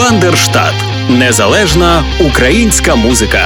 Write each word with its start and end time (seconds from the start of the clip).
Бандерштат 0.00 0.74
незалежна 1.10 2.04
українська 2.26 2.94
музика. 2.94 3.40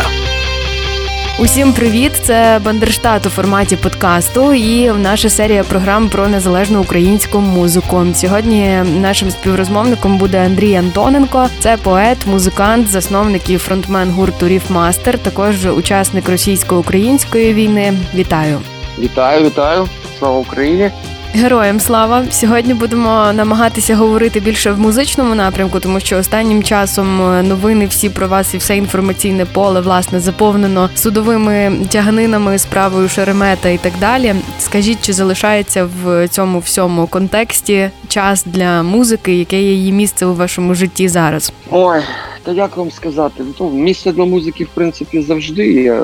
Усім 1.39 1.73
привіт! 1.73 2.13
Це 2.23 2.61
Бандерштат 2.65 3.27
у 3.27 3.31
форматі 3.31 3.77
подкасту 3.77 4.53
і 4.53 4.89
наша 4.89 5.29
серія 5.29 5.65
програм 5.65 6.09
про 6.09 6.29
незалежну 6.29 6.81
українську 6.81 7.41
музику. 7.41 8.07
Сьогодні 8.15 8.83
нашим 9.01 9.31
співрозмовником 9.31 10.19
буде 10.19 10.45
Андрій 10.45 10.75
Антоненко. 10.75 11.49
Це 11.59 11.77
поет, 11.77 12.27
музикант, 12.27 12.89
засновник 12.89 13.51
і 13.51 13.59
фронтмен 13.59 14.11
гурту 14.11 14.49
Riffmaster, 14.49 15.19
також 15.19 15.67
учасник 15.67 16.29
російсько-української 16.29 17.55
війни. 17.55 17.93
Вітаю! 18.15 18.61
Вітаю, 18.99 19.45
вітаю! 19.45 19.89
Слава 20.19 20.39
Україні! 20.39 20.91
Героям 21.37 21.81
слава! 21.81 22.25
Сьогодні 22.31 22.75
будемо 22.75 23.33
намагатися 23.33 23.97
говорити 23.97 24.41
більше 24.41 24.73
в 24.73 24.79
музичному 24.79 25.35
напрямку, 25.35 25.81
тому 25.81 26.01
що 26.01 26.19
останнім 26.19 26.63
часом 26.63 27.23
е, 27.23 27.43
новини 27.43 27.87
всі 27.87 28.11
про 28.11 28.29
вас 28.29 28.55
і 28.55 28.57
все 28.57 28.77
інформаційне 28.77 29.45
поле 29.45 29.81
власне 29.81 30.21
заповнено 30.21 30.91
судовими 30.95 31.73
тяганинами, 31.91 32.59
справою 32.59 33.09
Шеремета 33.09 33.69
і 33.69 33.79
так 33.79 33.93
далі. 34.01 34.35
Скажіть, 34.59 34.99
чи 35.01 35.13
залишається 35.13 35.89
в 36.03 36.29
цьому 36.29 36.59
всьому 36.59 37.07
контексті 37.07 37.91
час 38.09 38.45
для 38.47 38.83
музики, 38.83 39.39
яке 39.39 39.63
є 39.63 39.73
її 39.73 39.93
місце 39.93 40.27
у 40.27 40.35
вашому 40.35 40.75
житті 40.75 41.09
зараз? 41.09 41.53
Ой, 41.71 42.01
та 42.43 42.53
як 42.53 42.77
вам 42.77 42.91
сказати? 42.91 43.45
Ну, 43.61 43.71
місце 43.71 44.13
для 44.13 44.25
музики, 44.25 44.65
в 44.65 44.69
принципі, 44.75 45.23
завжди 45.23 45.73
є 45.73 46.01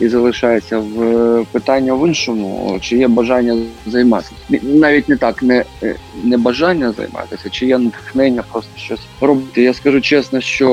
і 0.00 0.08
залишається 0.08 0.78
в 0.78 1.02
е, 1.02 1.44
питання 1.52 1.94
в 1.94 2.08
іншому, 2.08 2.78
чи 2.80 2.96
є 2.96 3.08
бажання 3.08 3.56
займатися. 3.86 4.32
Навіть 4.62 5.08
не 5.08 5.16
так, 5.16 5.42
не 5.42 5.64
не 6.24 6.38
бажання 6.38 6.92
займатися, 6.92 7.50
чи 7.50 7.66
є 7.66 7.78
натхнення 7.78 8.44
просто 8.52 8.70
щось 8.76 9.06
робити. 9.20 9.62
Я 9.62 9.74
скажу 9.74 10.00
чесно, 10.00 10.40
що 10.40 10.68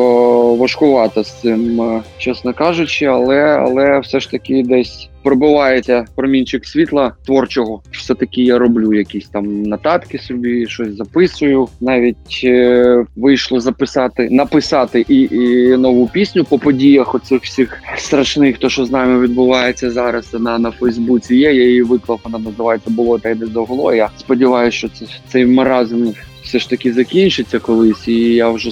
важкувато 0.59 1.23
з 1.23 1.41
цим, 1.41 1.81
е, 1.81 2.01
чесно 2.17 2.53
кажучи, 2.53 3.05
але 3.05 3.41
але 3.41 3.99
все 3.99 4.19
ж 4.19 4.31
таки 4.31 4.63
десь 4.63 5.09
пробивається 5.25 6.05
промінчик 6.15 6.65
світла 6.65 7.13
творчого. 7.25 7.81
Все 7.91 8.15
таки 8.15 8.41
я 8.41 8.57
роблю 8.57 8.93
якісь 8.93 9.27
там 9.27 9.63
нотатки 9.63 10.17
собі, 10.17 10.67
щось 10.67 10.95
записую. 10.95 11.67
Навіть 11.81 12.41
е, 12.43 13.05
вийшло 13.15 13.59
записати, 13.59 14.29
написати 14.31 15.05
і, 15.09 15.21
і 15.21 15.77
нову 15.77 16.07
пісню 16.07 16.43
по 16.43 16.59
подіях 16.59 17.15
оцих 17.15 17.43
всіх 17.43 17.81
страшних, 17.97 18.57
то 18.57 18.69
що 18.69 18.85
з 18.85 18.91
нами 18.91 19.14
відбувається 19.19 19.91
зараз 19.91 20.33
на 20.33 20.59
на 20.59 20.71
Фейсбуці. 20.71 21.35
Є 21.35 21.53
я 21.53 21.65
її 21.65 21.81
виклав. 21.81 22.19
Вона 22.23 22.39
називається 22.39 22.89
було 22.89 23.19
та 23.19 23.29
йде 23.29 23.45
доголо. 23.45 23.93
Я 23.93 24.09
сподіваюся, 24.17 24.77
що 24.77 24.89
це 24.89 25.05
цей 25.27 25.45
маразм 25.45 26.13
все 26.45 26.59
ж 26.59 26.69
таки 26.69 26.93
закінчиться 26.93 27.59
колись, 27.59 28.07
і 28.07 28.13
я 28.13 28.49
вже 28.49 28.71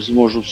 зможу 0.00 0.42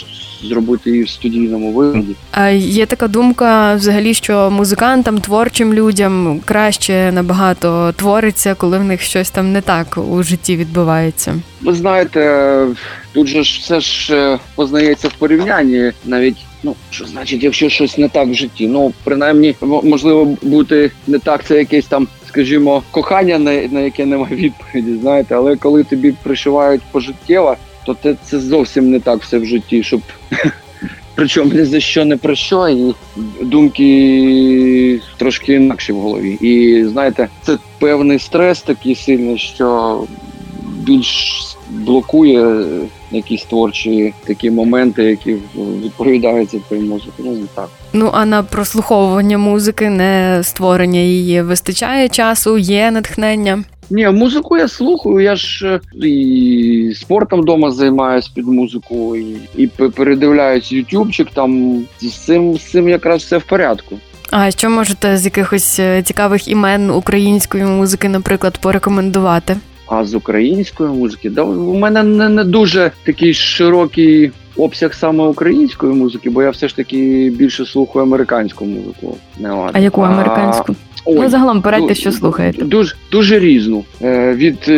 зробити 0.43 0.91
її 0.91 1.03
в 1.03 1.09
студійному 1.09 1.73
вигляді. 1.73 2.15
А 2.31 2.49
є 2.49 2.87
така 2.87 3.09
думка, 3.09 3.75
взагалі, 3.75 4.15
що 4.15 4.51
музикантам, 4.51 5.21
творчим 5.21 5.75
людям 5.75 6.41
краще 6.45 7.13
набагато 7.13 7.93
твориться, 7.97 8.55
коли 8.55 8.79
в 8.79 8.85
них 8.85 9.03
щось 9.03 9.31
там 9.31 9.53
не 9.53 9.61
так 9.61 9.99
у 10.11 10.23
житті 10.23 10.57
відбувається. 10.57 11.35
Ви 11.61 11.75
знаєте, 11.75 12.67
тут 13.13 13.27
же 13.27 13.43
ж 13.43 13.59
все 13.61 13.81
ж 13.81 14.15
е, 14.17 14.39
познається 14.55 15.09
в 15.09 15.13
порівнянні 15.13 15.93
навіть. 16.05 16.37
Ну, 16.65 16.77
що 16.91 17.05
значить, 17.05 17.43
якщо 17.43 17.69
щось 17.69 17.99
не 17.99 18.09
так 18.09 18.29
в 18.29 18.35
житті? 18.35 18.69
Ну, 18.69 18.93
принаймні, 19.05 19.55
можливо, 19.61 20.37
бути 20.43 20.91
не 21.07 21.19
так, 21.19 21.45
це 21.45 21.59
якесь 21.59 21.87
там, 21.87 22.09
скажімо, 22.33 22.83
кохання, 22.91 23.39
на 23.39 23.81
яке 23.81 24.07
немає 24.07 24.37
відповіді, 24.37 24.95
знаєте, 25.01 25.35
але 25.35 25.57
коли 25.57 25.85
тобі 25.85 26.15
пришивають 26.23 26.83
пожиттєво, 26.93 27.57
то 27.87 27.97
це, 28.03 28.15
це 28.25 28.41
зовсім 28.41 28.91
не 28.91 29.01
так 29.01 29.23
все 29.23 29.39
в 29.39 29.45
житті, 29.45 29.83
щоб 29.83 30.01
причому 31.15 31.55
не 31.55 31.65
за 31.65 31.81
що 31.81 32.05
не 32.05 32.17
про 32.17 32.35
що, 32.35 32.69
і 32.69 32.95
думки 33.41 35.01
трошки 35.17 35.55
інакші 35.55 35.93
в 35.93 35.97
голові. 35.97 36.39
І 36.41 36.85
знаєте, 36.85 37.29
це 37.43 37.59
певний 37.79 38.19
стрес 38.19 38.63
такий 38.63 38.95
сильний, 38.95 39.39
що 39.39 40.01
більш 40.63 41.43
блокує 41.71 42.65
якісь 43.13 43.45
творчі 43.45 44.15
такі 44.27 44.51
моменти, 44.51 45.05
які 45.05 45.37
відповідаються 45.85 46.59
твоїй 46.69 46.83
музиці. 46.83 47.13
Ну 47.19 47.39
так. 47.55 47.69
Ну 47.93 48.11
а 48.13 48.27
на 48.27 48.43
прослуховування 48.43 49.39
музики, 49.39 49.91
не 49.91 50.41
створення 50.43 51.01
її 51.01 51.43
вистачає 51.43 52.09
часу, 52.09 52.59
є 52.59 52.91
натхнення. 52.91 53.65
Ні, 53.91 54.09
музику 54.09 54.57
я 54.57 54.69
слухаю. 54.69 55.21
Я 55.21 55.37
ж 55.37 55.81
е, 56.03 56.09
і 56.09 56.95
спортом 56.97 57.41
вдома 57.41 57.71
займаюся 57.71 58.31
під 58.35 58.47
музику, 58.47 59.17
і 59.17 59.37
і 59.57 59.67
передивляюсь 59.67 60.73
ютубчик. 60.73 61.29
Там 61.35 61.83
з 62.01 62.13
цим 62.13 62.57
з 62.57 62.71
цим 62.71 62.89
якраз 62.89 63.23
все 63.23 63.39
в 63.39 63.43
порядку. 63.43 63.99
А 64.31 64.51
що 64.51 64.71
можете 64.71 65.17
з 65.17 65.25
якихось 65.25 65.79
е, 65.79 66.03
цікавих 66.03 66.49
імен 66.49 66.91
української 66.91 67.65
музики, 67.65 68.09
наприклад, 68.09 68.59
порекомендувати? 68.59 69.57
А 69.95 70.05
з 70.05 70.15
української 70.15 70.91
музики, 70.91 71.31
да 71.31 71.43
у 71.43 71.75
мене 71.75 72.03
не, 72.03 72.29
не 72.29 72.45
дуже 72.45 72.91
такий 73.05 73.35
широкий 73.35 74.33
обсяг 74.57 74.95
саме 74.95 75.25
української 75.25 75.93
музики, 75.93 76.31
бо 76.31 76.43
я 76.43 76.51
все 76.51 76.69
ж 76.69 76.77
таки 76.77 77.31
більше 77.37 77.67
слухаю 77.67 78.05
американську 78.05 78.65
музику. 78.65 79.17
Не 79.39 79.71
а 79.73 79.79
яку 79.79 80.01
американську? 80.01 80.75
Ой, 81.05 81.15
ну, 81.19 81.29
загалом 81.29 81.63
порадьте, 81.63 81.95
що 81.95 82.13
слухаєте. 82.13 82.65
Дуже 82.65 82.95
дуже 83.11 83.39
різну. 83.39 83.85
Е, 84.03 84.33
Від 84.33 84.59
е, 84.69 84.73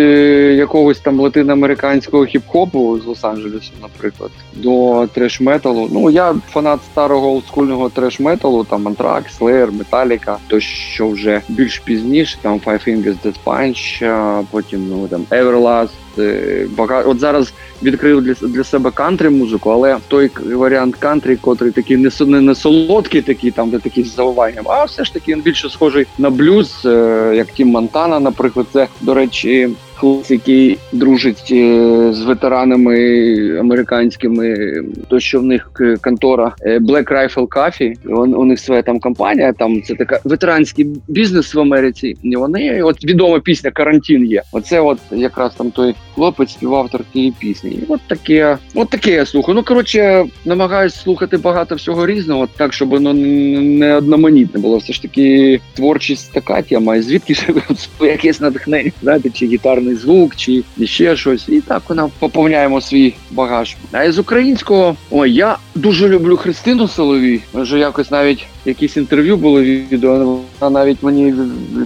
якогось 0.58 0.98
там 0.98 1.20
латиноамериканського 1.20 2.24
хіп-хопу 2.24 3.00
з 3.00 3.06
Лос-Анджелесу, 3.06 3.70
наприклад, 3.82 4.30
до 4.54 5.06
треш-металу. 5.14 5.88
Ну, 5.92 6.10
я 6.10 6.34
фанат 6.50 6.80
старого 6.92 7.28
олдскульного 7.28 7.88
треш-металу, 7.88 8.64
там 8.64 8.88
Антрак, 8.88 9.24
Slayer, 9.40 9.72
Металіка, 9.72 10.36
то 10.46 10.60
що 10.60 11.08
вже 11.08 11.40
більш 11.48 11.78
пізніше, 11.78 12.36
там 12.42 12.60
Five 12.66 12.88
Fingers 12.88 13.16
Death 13.24 13.36
Punch, 13.44 14.44
потім 14.50 14.88
ну 14.88 15.08
там 15.08 15.24
Everlast, 15.30 15.88
от 16.88 17.20
зараз 17.20 17.52
відкрив 17.82 18.22
для 18.22 18.34
для 18.48 18.64
себе 18.64 18.91
кантри 18.91 19.30
музику, 19.30 19.70
але 19.70 19.97
той 20.08 20.30
варіант 20.52 20.97
кантрі, 20.98 21.36
котрий 21.36 21.72
такий 21.72 21.97
не 21.97 22.10
не, 22.20 22.41
не 22.41 22.54
солодкий, 22.54 23.22
такий 23.22 23.50
там 23.50 23.70
де 23.70 23.78
такі 23.78 24.02
з 24.02 24.14
завиванням, 24.14 24.64
а 24.69 24.84
все 24.84 25.04
ж 25.04 25.12
таки 25.12 25.32
він 25.32 25.41
більше 25.41 25.70
схожий 25.70 26.06
на 26.19 26.30
блюз, 26.30 26.82
е, 26.84 27.32
як 27.36 27.47
Тім 27.47 27.69
Монтана, 27.69 28.20
наприклад, 28.20 28.66
це 28.72 28.88
до 29.00 29.14
речі. 29.14 29.69
Хлопець, 30.04 30.31
який 30.31 30.78
дружить 30.92 31.48
е, 31.50 32.12
з 32.12 32.22
ветеранами 32.22 33.59
американськими, 33.59 34.56
то 35.09 35.20
що 35.20 35.41
в 35.41 35.44
них 35.44 35.70
контора 36.03 36.54
Black 36.66 37.12
Rifle 37.12 37.48
Coffee, 37.48 38.09
у 38.37 38.44
них 38.44 38.60
своя 38.60 38.82
там 38.82 39.00
компанія. 39.00 39.53
Там 39.53 39.82
це 39.82 39.94
така 39.94 40.20
ветеранський 40.25 40.87
бізнес 41.09 41.54
в 41.54 41.60
Америці. 41.60 42.16
І 42.22 42.37
вони 42.37 42.82
от 42.82 43.04
відома 43.04 43.41
пісня 43.41 43.70
Карантин 43.70 44.26
є. 44.26 44.43
Оце, 44.53 44.81
от 44.81 44.98
якраз 45.10 45.54
там 45.54 45.70
той 45.70 45.94
хлопець, 46.14 46.50
співавтор 46.50 47.00
тієї 47.12 47.32
пісні. 47.38 47.70
І 47.70 47.84
От 47.88 48.00
таке, 48.06 48.59
от 48.75 48.88
таке 48.91 49.10
я 49.10 49.26
слухаю. 49.26 49.54
Ну 49.54 49.62
коротше, 49.62 50.25
намагаюсь 50.44 50.94
слухати 50.94 51.37
багато 51.37 51.75
всього 51.75 52.06
різного, 52.06 52.48
так 52.56 52.72
щоб 52.72 52.88
воно 52.88 53.14
не 53.14 53.97
одноманітне 53.97 54.60
було. 54.60 54.76
Все 54.76 54.93
ж 54.93 55.03
таки 55.03 55.60
творчість 55.75 56.32
така 56.32 56.62
тема. 56.62 57.03
Звідки 57.03 57.34
якесь 58.00 58.41
натхнення, 58.41 58.91
знаєте, 59.03 59.31
чи 59.31 59.47
гітарний 59.47 59.94
звук, 59.94 60.37
чи 60.37 60.62
ще 60.84 61.16
щось. 61.16 61.49
І 61.49 61.60
так 61.60 61.82
вона 61.88 62.10
поповняємо 62.19 62.81
свій 62.81 63.15
багаж. 63.31 63.77
А 63.93 64.12
з 64.12 64.19
українського 64.19 64.97
ой, 65.10 65.32
я 65.32 65.56
дуже 65.75 66.09
люблю 66.09 66.37
Христину 66.37 66.88
Соловій. 66.88 67.41
Вже 67.55 67.78
якось 67.78 68.10
навіть 68.10 68.47
якісь 68.65 68.97
інтерв'ю 68.97 69.37
було 69.37 69.62
відео. 69.62 70.38
Вона 70.60 70.81
навіть 70.81 71.03
мені 71.03 71.34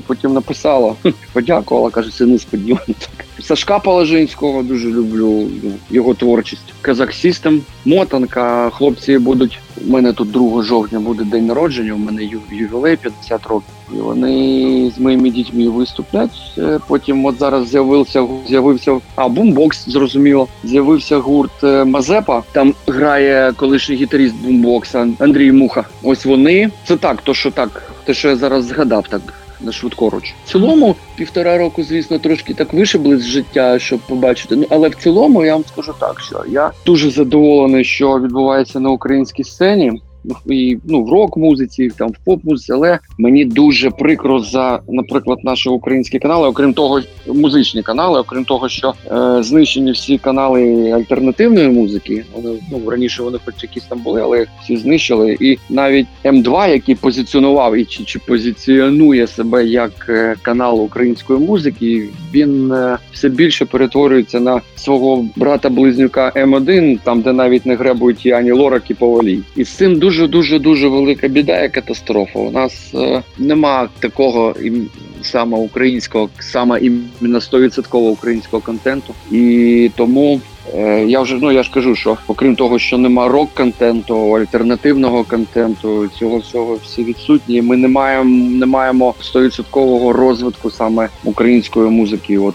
потім 0.07 0.33
написала, 0.33 0.95
подякувала, 1.33 1.91
каже, 1.91 2.11
це 2.11 2.27
несподівано. 2.27 2.95
Сашка 3.43 3.79
Положинського 3.79 4.63
дуже 4.63 4.89
люблю 4.89 5.49
його 5.91 6.15
творчість. 6.15 6.75
Казак 6.83 7.13
Сістем, 7.13 7.63
мотанка. 7.85 8.71
Хлопці 8.71 9.19
будуть. 9.19 9.59
У 9.87 9.91
мене 9.91 10.13
тут 10.13 10.31
2 10.31 10.63
жовтня 10.63 11.01
буде 11.01 11.25
день 11.25 11.47
народження. 11.47 11.93
У 11.93 11.99
мене 11.99 12.25
ювілей 12.51 12.97
50 12.97 13.47
років. 13.47 13.69
І 13.95 13.97
Вони 13.97 14.93
з 14.97 15.01
моїми 15.01 15.31
дітьми 15.31 15.69
виступлять. 15.69 16.31
Е, 16.59 16.81
потім, 16.89 17.25
от 17.25 17.39
зараз 17.39 17.69
з'явився 17.69 18.27
з'явився 18.49 19.01
а 19.15 19.29
бумбокс. 19.29 19.89
Зрозуміло, 19.89 20.49
з'явився 20.65 21.19
гурт 21.19 21.65
е, 21.65 21.85
Мазепа. 21.85 22.43
Там 22.53 22.75
грає 22.87 23.53
колишній 23.57 23.97
гітаріст 23.97 24.35
бумбокса 24.35 25.09
Андрій 25.19 25.53
Муха. 25.53 25.85
Ось 26.03 26.25
вони 26.25 26.71
це 26.85 26.97
так, 26.97 27.23
то 27.23 27.35
що 27.35 27.51
так, 27.51 27.93
те, 28.05 28.15
що 28.15 28.29
я 28.29 28.37
зараз 28.37 28.65
згадав, 28.65 29.09
так 29.09 29.21
на 29.61 29.73
швидкоруч. 29.73 30.35
В 30.45 30.53
цілому 30.53 30.97
півтора 31.17 31.59
року, 31.59 31.83
звісно, 31.83 32.19
трошки 32.19 32.55
так 32.55 32.73
вишибли 32.73 33.17
з 33.17 33.27
життя, 33.27 33.79
щоб 33.79 34.01
побачити. 34.01 34.57
Ну 34.57 34.67
але 34.71 34.89
в 34.89 34.95
цілому 34.95 35.45
я 35.45 35.53
вам 35.53 35.65
скажу 35.65 35.95
так, 35.99 36.21
що 36.21 36.45
я 36.49 36.71
дуже 36.87 37.11
задоволений, 37.11 37.85
що 37.85 38.21
відбувається 38.21 38.81
на 38.81 38.91
українській 38.91 39.45
сцені. 39.45 40.03
І 40.47 40.79
ну 40.85 41.03
в 41.03 41.13
рок-музиці, 41.13 41.91
там 41.99 42.09
в 42.09 42.25
поп-музиці, 42.25 42.73
але 42.73 42.99
мені 43.19 43.45
дуже 43.45 43.91
прикро 43.91 44.41
за, 44.41 44.81
наприклад, 44.89 45.39
наші 45.45 45.69
українські 45.69 46.19
канали, 46.19 46.49
окрім 46.49 46.75
того, 46.75 47.01
музичні 47.27 47.83
канали, 47.83 48.21
окрім 48.21 48.45
того, 48.45 48.69
що 48.69 48.95
е, 49.07 49.43
знищені 49.43 49.93
всі 49.93 50.19
канали 50.19 50.91
альтернативної 50.91 51.69
музики. 51.69 52.25
Вони 52.35 52.59
ну 52.73 52.91
раніше 52.91 53.23
вони 53.23 53.39
хоч 53.45 53.55
якісь 53.63 53.85
там 53.85 53.99
були, 53.99 54.23
але 54.23 54.47
всі 54.63 54.77
знищили. 54.77 55.37
І 55.41 55.59
навіть 55.71 56.07
М2, 56.25 56.71
який 56.71 56.95
позиціонував 56.95 57.77
і 57.77 57.85
чи, 57.85 58.05
чи 58.05 58.19
позиціонує 58.19 59.27
себе 59.27 59.65
як 59.65 60.07
е, 60.09 60.35
канал 60.43 60.83
української 60.83 61.41
музики, 61.41 62.09
він 62.35 62.73
е, 62.73 62.99
все 63.13 63.29
більше 63.29 63.65
перетворюється 63.65 64.41
на 64.41 64.61
свого 64.77 65.25
брата 65.37 65.69
близнюка 65.69 66.33
М1, 66.37 66.99
там 67.05 67.21
де 67.21 67.33
навіть 67.33 67.67
не 67.67 67.75
гребують 67.75 68.27
і 68.27 68.33
ані 68.33 68.53
Лорак, 68.53 68.91
і 68.91 68.95
Повалій. 68.95 69.41
І 69.57 69.65
з 69.65 69.69
цим 69.69 69.99
дуже 69.99 70.08
дуже 70.11 70.59
дуже 70.59 70.89
велика 70.89 71.29
біда 71.29 71.63
і 71.65 71.73
катастрофа. 71.73 72.39
У 72.39 72.51
нас 72.51 72.91
е, 72.95 73.23
нема 73.39 73.89
такого 74.01 74.51
ім- 74.51 74.87
саме 75.23 75.59
українського, 75.59 76.29
саме 76.39 76.81
іменно 76.81 77.39
100% 77.41 77.97
українського 77.97 78.63
контенту, 78.63 79.15
і 79.31 79.91
тому. 79.97 80.41
е, 80.75 81.05
Я 81.09 81.21
вже 81.21 81.35
ну 81.41 81.53
я 81.53 81.63
ж 81.63 81.71
кажу, 81.71 81.95
що 81.95 82.17
окрім 82.29 82.57
того, 82.57 82.79
що 82.79 82.99
нема 82.99 83.29
рок-контенту, 83.29 84.33
альтернативного 84.37 85.25
контенту, 85.25 86.09
цього 86.09 86.39
всього 86.39 86.75
всі 86.85 87.05
відсутні. 87.05 87.63
Ми 87.63 87.77
не 87.77 87.89
маємо 87.89 88.51
не 88.51 88.67
маємо 88.67 89.15
100% 89.21 90.13
розвитку 90.13 90.71
саме 90.71 91.09
української 91.25 91.91
музики. 91.91 92.39
От 92.39 92.55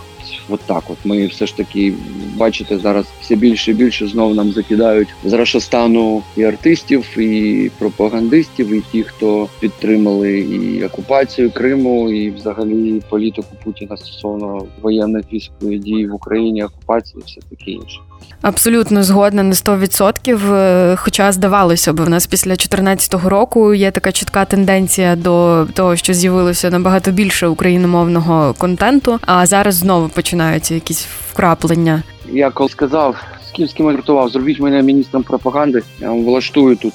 от 0.50 0.60
так. 0.60 0.84
От 0.90 0.98
ми 1.04 1.28
все 1.28 1.46
ж 1.46 1.58
таки 1.58 1.94
бачите 2.36 2.78
зараз 2.78 3.06
все 3.22 3.36
більше 3.36 3.72
і 3.72 3.74
більше 3.74 4.08
знов 4.08 4.36
нам 4.36 4.52
закидають 4.52 5.08
з 5.26 5.34
Рашастану 5.34 6.24
і 6.38 6.44
артистів, 6.44 7.18
і 7.18 7.72
пропагандистів, 7.80 8.74
і 8.74 8.82
ті, 8.92 9.04
хто 9.04 9.48
підтримали 9.60 10.40
і 10.40 10.86
окупацію 10.86 11.52
Криму, 11.52 12.10
і 12.10 12.32
взагалі 12.32 13.02
політику 13.10 13.48
Путіна 13.64 13.98
стосовно 13.98 14.66
воєнних 14.82 15.26
військових 15.34 15.80
дій 15.80 16.08
в 16.08 16.16
Україні, 16.16 16.64
окупації, 16.64 17.22
і 17.22 17.30
все 17.30 17.42
таке 17.50 17.72
інше. 17.72 18.00
Абсолютно 18.42 19.04
згодна 19.04 19.44
на 19.44 19.54
100%. 19.54 20.54
Е, 20.54 20.96
Хоча 20.96 21.32
здавалося 21.32 21.94
б, 21.94 22.02
в 22.02 22.10
нас 22.10 22.28
після 22.28 22.50
2014 22.50 23.14
року 23.14 23.74
є 23.74 23.92
така 23.92 24.12
чітка 24.12 24.46
тенденція 24.46 25.16
до 25.16 25.68
того, 25.74 25.96
що 25.96 26.14
з'явилося 26.14 26.70
набагато 26.70 27.12
більше 27.12 27.48
україномовного 27.48 28.54
контенту. 28.58 29.20
А 29.26 29.46
зараз 29.46 29.76
знову 29.76 30.10
починаються 30.10 30.74
якісь 30.74 31.08
вкраплення. 31.32 32.04
Я 32.32 32.50
коли 32.50 32.70
сказав, 32.70 33.16
з 33.48 33.52
ким 33.52 33.68
з 33.68 33.74
ким 33.74 33.86
я 33.86 33.92
жартував, 33.92 34.30
зробіть 34.30 34.60
мене 34.60 34.82
міністром 34.82 35.24
пропаганди, 35.24 35.82
я 36.00 36.12
влаштую 36.12 36.76
тут. 36.76 36.94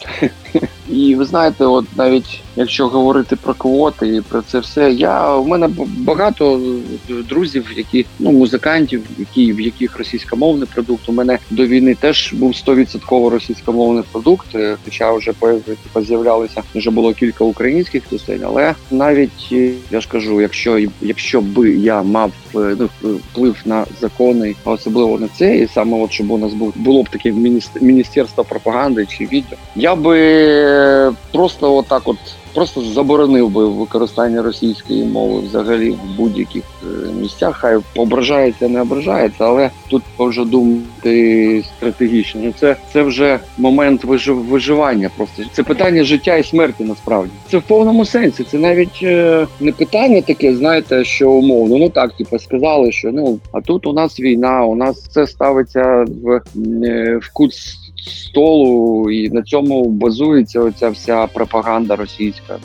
І 0.90 1.14
ви 1.14 1.24
знаєте, 1.24 1.64
от 1.64 1.84
навіть 1.96 2.40
якщо 2.56 2.88
говорити 2.88 3.36
про 3.36 3.54
квоти 3.54 4.08
і 4.16 4.20
про 4.20 4.42
це 4.42 4.58
все, 4.58 4.90
я 4.92 5.34
у 5.36 5.46
мене 5.46 5.68
багато 5.86 6.60
друзів, 7.28 7.66
які 7.76 8.06
ну 8.18 8.32
музикантів, 8.32 9.02
які 9.18 9.52
в 9.52 9.60
яких 9.60 9.98
російськомовний 9.98 10.68
продукт. 10.74 11.08
У 11.08 11.12
мене 11.12 11.38
до 11.50 11.66
війни 11.66 11.94
теж 11.94 12.32
був 12.32 12.52
100% 12.52 13.28
російськомовний 13.28 14.04
продукт. 14.12 14.46
е, 14.54 14.76
Хоча 14.84 15.12
вже 15.12 15.32
типу, 15.32 16.02
з'являлися 16.06 16.62
вже 16.74 16.90
було 16.90 17.12
кілька 17.12 17.44
українських 17.44 18.02
пісень. 18.02 18.40
Але 18.44 18.74
навіть 18.90 19.48
е, 19.52 19.70
я 19.90 20.00
ж 20.00 20.08
кажу, 20.08 20.40
якщо 20.40 20.80
якщо 21.02 21.40
би 21.40 21.70
я 21.70 22.02
мав 22.02 22.32
е, 22.54 22.76
ну, 22.78 22.88
вплив 23.02 23.56
на 23.64 23.84
закони, 24.00 24.54
особливо 24.64 25.18
на 25.18 25.28
це, 25.28 25.56
і 25.56 25.66
саме 25.74 25.98
от 25.98 26.12
щоб 26.12 26.30
у 26.30 26.38
нас 26.38 26.52
було 26.76 27.02
б 27.02 27.08
таке 27.08 27.32
мініс- 27.32 27.82
міністерство 27.82 28.44
пропаганди 28.44 29.06
чи 29.06 29.24
відео, 29.24 29.58
я 29.76 29.94
би 29.96 30.37
е, 30.38 31.12
просто 31.32 31.76
отак, 31.76 32.02
от 32.04 32.16
просто 32.54 32.80
заборонив 32.80 33.50
би 33.50 33.68
використання 33.68 34.42
російської 34.42 35.04
мови 35.04 35.40
взагалі 35.40 35.90
в 35.90 36.16
будь-яких 36.16 36.62
е, 36.82 37.12
місцях. 37.20 37.56
Хай 37.56 37.78
ображається, 37.96 38.68
не 38.68 38.80
ображається, 38.80 39.44
але 39.44 39.70
тут 39.90 40.02
вже 40.18 40.44
думати 40.44 41.64
стратегічно. 41.76 42.40
Ну, 42.44 42.54
Це 42.60 42.76
це 42.92 43.02
вже 43.02 43.38
момент 43.58 44.04
вижив- 44.04 44.44
виживання. 44.44 45.10
Просто 45.16 45.42
це 45.52 45.62
питання 45.62 46.04
життя 46.04 46.36
і 46.36 46.44
смерті. 46.44 46.84
Насправді 46.84 47.30
це 47.50 47.58
в 47.58 47.62
повному 47.62 48.04
сенсі. 48.04 48.44
Це 48.44 48.58
навіть 48.58 49.00
е, 49.02 49.46
не 49.60 49.72
питання 49.72 50.20
таке, 50.20 50.56
знаєте, 50.56 51.04
що 51.04 51.30
умовно. 51.30 51.78
Ну 51.78 51.88
так, 51.88 52.12
типу, 52.12 52.38
сказали, 52.38 52.92
що 52.92 53.12
ну 53.12 53.38
а 53.52 53.60
тут 53.60 53.86
у 53.86 53.92
нас 53.92 54.20
війна, 54.20 54.64
у 54.64 54.74
нас 54.74 55.00
це 55.00 55.26
ставиться 55.26 56.04
в, 56.22 56.40
е, 56.84 57.20
в 57.22 57.32
кут 57.32 57.52
столу, 58.06 59.10
і 59.10 59.30
на 59.30 59.42
цьому 59.42 59.84
базується 59.84 60.60
оця 60.60 60.88
вся 60.88 61.26
пропаганда 61.26 61.96
російська. 61.96 62.56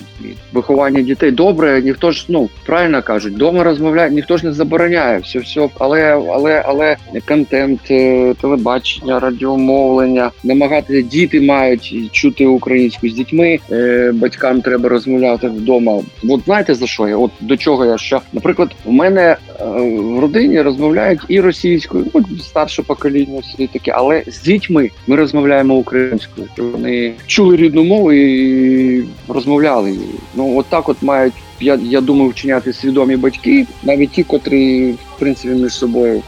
Виховання 0.53 1.01
дітей 1.01 1.31
добре, 1.31 1.81
ніхто 1.81 2.12
ж 2.12 2.25
ну 2.30 2.50
правильно 2.65 3.01
кажуть, 3.01 3.38
дома 3.38 3.63
розмовляє, 3.63 4.12
ніхто 4.12 4.38
ж 4.38 4.45
не 4.45 4.53
забороняє 4.53 5.19
все, 5.19 5.39
все, 5.39 5.69
але 5.80 6.24
але 6.33 6.63
але 6.65 6.97
контент, 7.27 7.80
е, 7.91 8.33
телебачення, 8.41 9.19
радіомовлення, 9.19 10.31
намагатися 10.44 11.01
діти 11.01 11.41
мають 11.41 11.95
чути 12.12 12.45
українську 12.45 13.09
з 13.09 13.13
дітьми. 13.13 13.59
е, 13.71 14.12
Батькам 14.13 14.62
треба 14.62 14.89
розмовляти 14.89 15.47
вдома. 15.47 16.00
От 16.29 16.41
знаєте 16.45 16.75
за 16.75 16.88
що 16.88 17.07
я? 17.07 17.18
От 17.18 17.31
до 17.39 17.57
чого 17.57 17.86
я 17.86 17.97
що, 17.97 18.21
наприклад, 18.33 18.71
у 18.86 18.91
мене 18.91 19.21
е, 19.21 19.65
в 19.97 20.19
родині 20.19 20.62
розмовляють 20.62 21.19
і 21.27 21.41
російською, 21.41 22.06
ну 22.13 22.25
старше 22.39 22.83
покоління, 22.83 23.39
всі 23.39 23.68
таке, 23.68 23.91
але 23.91 24.24
з 24.27 24.41
дітьми 24.41 24.89
ми 25.07 25.15
розмовляємо 25.24 25.75
українською. 25.75 26.48
щоб 26.54 26.72
Вони 26.72 27.14
чули 27.28 27.56
рідну 27.56 27.84
мову 27.84 28.14
і 28.14 29.06
розмовляли 29.28 29.92
її. 29.92 30.16
Ну 30.36 30.58
от 30.58 30.66
так 30.66 30.90
от 30.90 30.98
мають. 31.02 31.34
Я, 31.60 31.80
я 31.84 32.02
думаю, 32.02 32.30
вчиняти 32.30 32.74
свідомі 32.74 33.16
батьки, 33.16 33.66
навіть 33.84 34.12
ті, 34.12 34.24
котрі 34.24 34.92
в 34.92 35.20
принципі 35.20 35.54
між 35.54 35.74
собою 35.74 36.22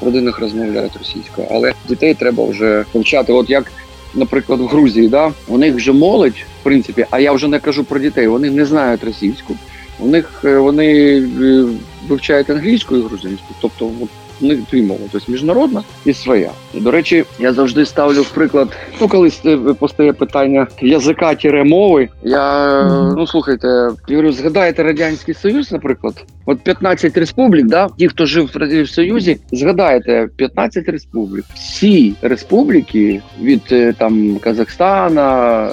в 0.00 0.04
родинах 0.04 0.38
розмовляють 0.38 0.96
російською, 0.96 1.48
але 1.50 1.72
дітей 1.88 2.14
треба 2.14 2.44
вже 2.44 2.84
вивчати. 2.94 3.32
От 3.32 3.50
як, 3.50 3.72
наприклад, 4.14 4.60
в 4.60 4.66
Грузії, 4.66 5.08
да, 5.08 5.32
у 5.48 5.58
них 5.58 5.74
вже 5.74 5.92
молодь, 5.92 6.44
в 6.60 6.62
принципі, 6.62 7.06
а 7.10 7.20
я 7.20 7.32
вже 7.32 7.48
не 7.48 7.58
кажу 7.58 7.84
про 7.84 7.98
дітей, 7.98 8.26
вони 8.26 8.50
не 8.50 8.64
знають 8.64 9.04
російську. 9.04 9.54
У 9.98 10.06
них 10.06 10.40
е, 10.44 10.58
вони 10.58 11.18
е, 11.20 11.64
вивчають 12.08 12.50
англійську 12.50 12.96
і 12.96 13.02
грузинську, 13.02 13.54
тобто 13.60 13.90
них 14.40 14.58
дві 14.70 14.82
мови, 14.82 15.00
тобто 15.12 15.32
міжнародна 15.32 15.82
і 16.04 16.14
своя. 16.14 16.50
До 16.74 16.90
речі, 16.90 17.24
я 17.38 17.52
завжди 17.52 17.86
ставлю 17.86 18.22
в 18.22 18.30
приклад, 18.30 18.68
ну 19.00 19.08
колись 19.08 19.40
е, 19.46 19.56
постає 19.56 20.12
питання 20.12 20.66
язика 20.80 21.34
тіре 21.34 21.64
мови. 21.64 22.08
Я 22.22 22.84
ну 23.16 23.26
слухайте, 23.26 23.66
я 24.08 24.16
говорю, 24.16 24.32
згадайте 24.32 24.82
радянський 24.82 25.34
союз, 25.34 25.72
наприклад. 25.72 26.24
От 26.46 26.60
15 26.60 27.16
республік, 27.16 27.66
да, 27.66 27.88
ті, 27.98 28.08
хто 28.08 28.26
жив 28.26 28.50
в 28.54 28.56
Радянському 28.56 28.86
Союзі, 28.86 29.38
згадайте 29.52 30.28
15 30.36 30.88
республік. 30.88 31.44
Всі 31.54 32.14
республіки 32.22 33.22
від 33.40 33.62
е, 33.72 33.94
там 33.98 34.38
Казахстана. 34.38 35.70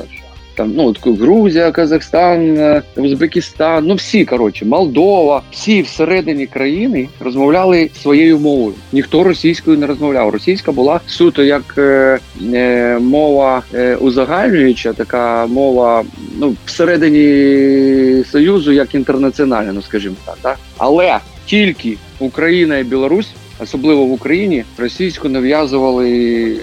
Там 0.61 0.73
ну 0.75 0.87
от 0.87 1.19
Грузія, 1.19 1.71
Казахстан, 1.71 2.57
е, 2.57 2.81
Узбекистан, 2.95 3.85
ну 3.85 3.95
всі 3.95 4.25
коротше, 4.25 4.65
Молдова, 4.65 5.41
всі 5.51 5.81
всередині 5.81 6.45
країни 6.47 7.07
розмовляли 7.19 7.89
своєю 8.01 8.39
мовою. 8.39 8.73
Ніхто 8.91 9.23
російською 9.23 9.77
не 9.77 9.87
розмовляв. 9.87 10.29
Російська 10.29 10.71
була 10.71 10.99
суто 11.07 11.43
як 11.43 11.75
е, 11.77 12.19
е, 12.53 12.97
мова 12.99 13.63
е, 13.73 13.95
узагальнююча, 13.95 14.93
така 14.93 15.45
мова 15.47 16.03
ну 16.39 16.55
всередині 16.65 18.23
союзу, 18.23 18.71
як 18.71 18.95
інтернаціональна, 18.95 19.73
ну 19.73 19.81
скажімо 19.81 20.15
так. 20.25 20.37
Да? 20.43 20.55
Але 20.77 21.17
тільки 21.45 21.97
Україна 22.19 22.77
і 22.77 22.83
Білорусь, 22.83 23.29
особливо 23.59 24.05
в 24.05 24.11
Україні, 24.11 24.63
російську 24.77 25.29
нав'язували 25.29 26.55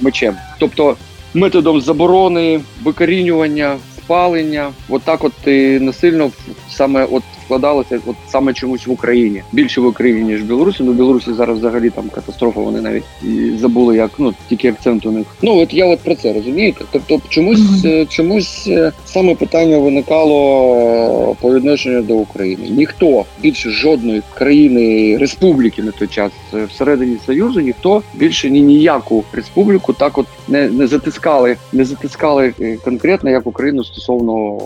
мечем, 0.00 0.34
тобто 0.58 0.96
методом 1.34 1.80
заборони, 1.80 2.60
викорінювання, 2.82 3.76
спалення. 3.96 4.70
От 4.88 5.02
так 5.02 5.24
от 5.24 5.32
ти 5.32 5.80
насильно 5.80 6.30
саме 6.70 7.04
от 7.04 7.22
вкладалося 7.44 8.00
от 8.06 8.16
саме 8.28 8.52
чомусь 8.52 8.86
в 8.86 8.90
Україні. 8.90 9.42
Більше 9.52 9.80
в 9.80 9.86
Україні, 9.86 10.22
ніж 10.22 10.42
в 10.42 10.44
Білорусі. 10.46 10.82
Ну 10.82 10.92
в 10.92 10.94
Білорусі 10.94 11.32
зараз 11.32 11.58
взагалі 11.58 11.90
там 11.90 12.08
катастрофа. 12.08 12.60
Вони 12.60 12.80
навіть 12.80 13.04
і 13.22 13.50
забули, 13.58 13.96
як 13.96 14.10
ну 14.18 14.34
тільки 14.48 14.68
акцент 14.68 15.06
у 15.06 15.10
них. 15.10 15.26
Ну 15.42 15.58
от 15.58 15.74
я 15.74 15.86
от 15.86 16.00
про 16.00 16.14
це 16.14 16.32
розумієте. 16.32 16.84
Тобто, 16.90 17.20
чомусь 17.28 17.84
е, 17.84 18.06
чомусь 18.06 18.66
е, 18.66 18.92
саме 19.04 19.34
питання 19.34 19.78
виникало 19.78 20.74
е, 21.32 21.36
по 21.40 21.54
відношенню 21.54 22.02
до 22.02 22.14
України. 22.14 22.68
Ніхто 22.70 23.24
більше 23.42 23.70
жодної 23.70 24.22
країни 24.34 25.16
республіки 25.16 25.82
на 25.82 25.90
той 25.90 26.08
час 26.08 26.32
всередині 26.68 27.16
союзу, 27.26 27.60
ніхто 27.60 28.02
більше 28.14 28.50
ні 28.50 28.60
ніяку 28.60 29.24
республіку 29.32 29.92
так 29.92 30.18
от 30.18 30.26
не, 30.48 30.68
не 30.68 30.86
затискали, 30.86 31.56
не 31.72 31.84
затискали 31.84 32.54
конкретно 32.84 33.30
як 33.30 33.46
Україну 33.46 33.84
стосовно 33.84 34.58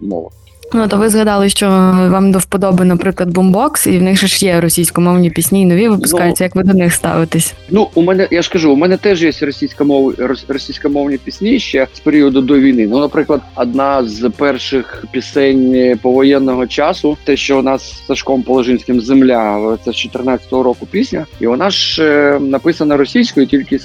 мови. 0.00 0.28
Ну 0.74 0.88
то 0.88 0.96
ви 0.96 1.08
згадали, 1.08 1.48
що 1.48 1.66
вам 2.10 2.32
до 2.32 2.38
вподоби, 2.38 2.84
наприклад, 2.84 3.30
бомбокс, 3.30 3.86
і 3.86 3.98
в 3.98 4.02
них 4.02 4.18
же 4.18 4.26
ж 4.26 4.46
є 4.46 4.60
російськомовні 4.60 5.30
пісні, 5.30 5.62
і 5.62 5.64
нові 5.66 5.88
випускаються. 5.88 6.44
Як 6.44 6.56
ви 6.56 6.62
до 6.62 6.74
них 6.74 6.92
ставитесь? 6.92 7.54
Ну, 7.70 7.88
у 7.94 8.02
мене 8.02 8.28
я 8.30 8.42
ж 8.42 8.50
кажу, 8.50 8.72
у 8.72 8.76
мене 8.76 8.96
теж 8.96 9.22
є 9.22 9.32
російськомов, 9.40 10.12
рос- 10.12 10.44
російськомовні 10.48 11.18
пісні 11.18 11.58
ще 11.58 11.86
з 11.94 12.00
періоду 12.00 12.40
до 12.40 12.58
війни. 12.58 12.86
Ну, 12.90 12.98
наприклад, 12.98 13.40
одна 13.54 14.04
з 14.04 14.30
перших 14.36 15.04
пісень 15.10 15.92
повоєнного 16.02 16.66
часу, 16.66 17.16
те, 17.24 17.36
що 17.36 17.58
у 17.58 17.62
нас 17.62 17.82
з 17.82 18.06
Сашком 18.06 18.42
Положинським 18.42 19.00
земля, 19.00 19.76
це 19.84 19.92
з 19.92 19.94
14-го 19.94 20.62
року 20.62 20.86
пісня, 20.90 21.26
і 21.40 21.46
вона 21.46 21.70
ж 21.70 22.04
е, 22.04 22.40
написана 22.40 22.96
російською, 22.96 23.46
тільки 23.46 23.78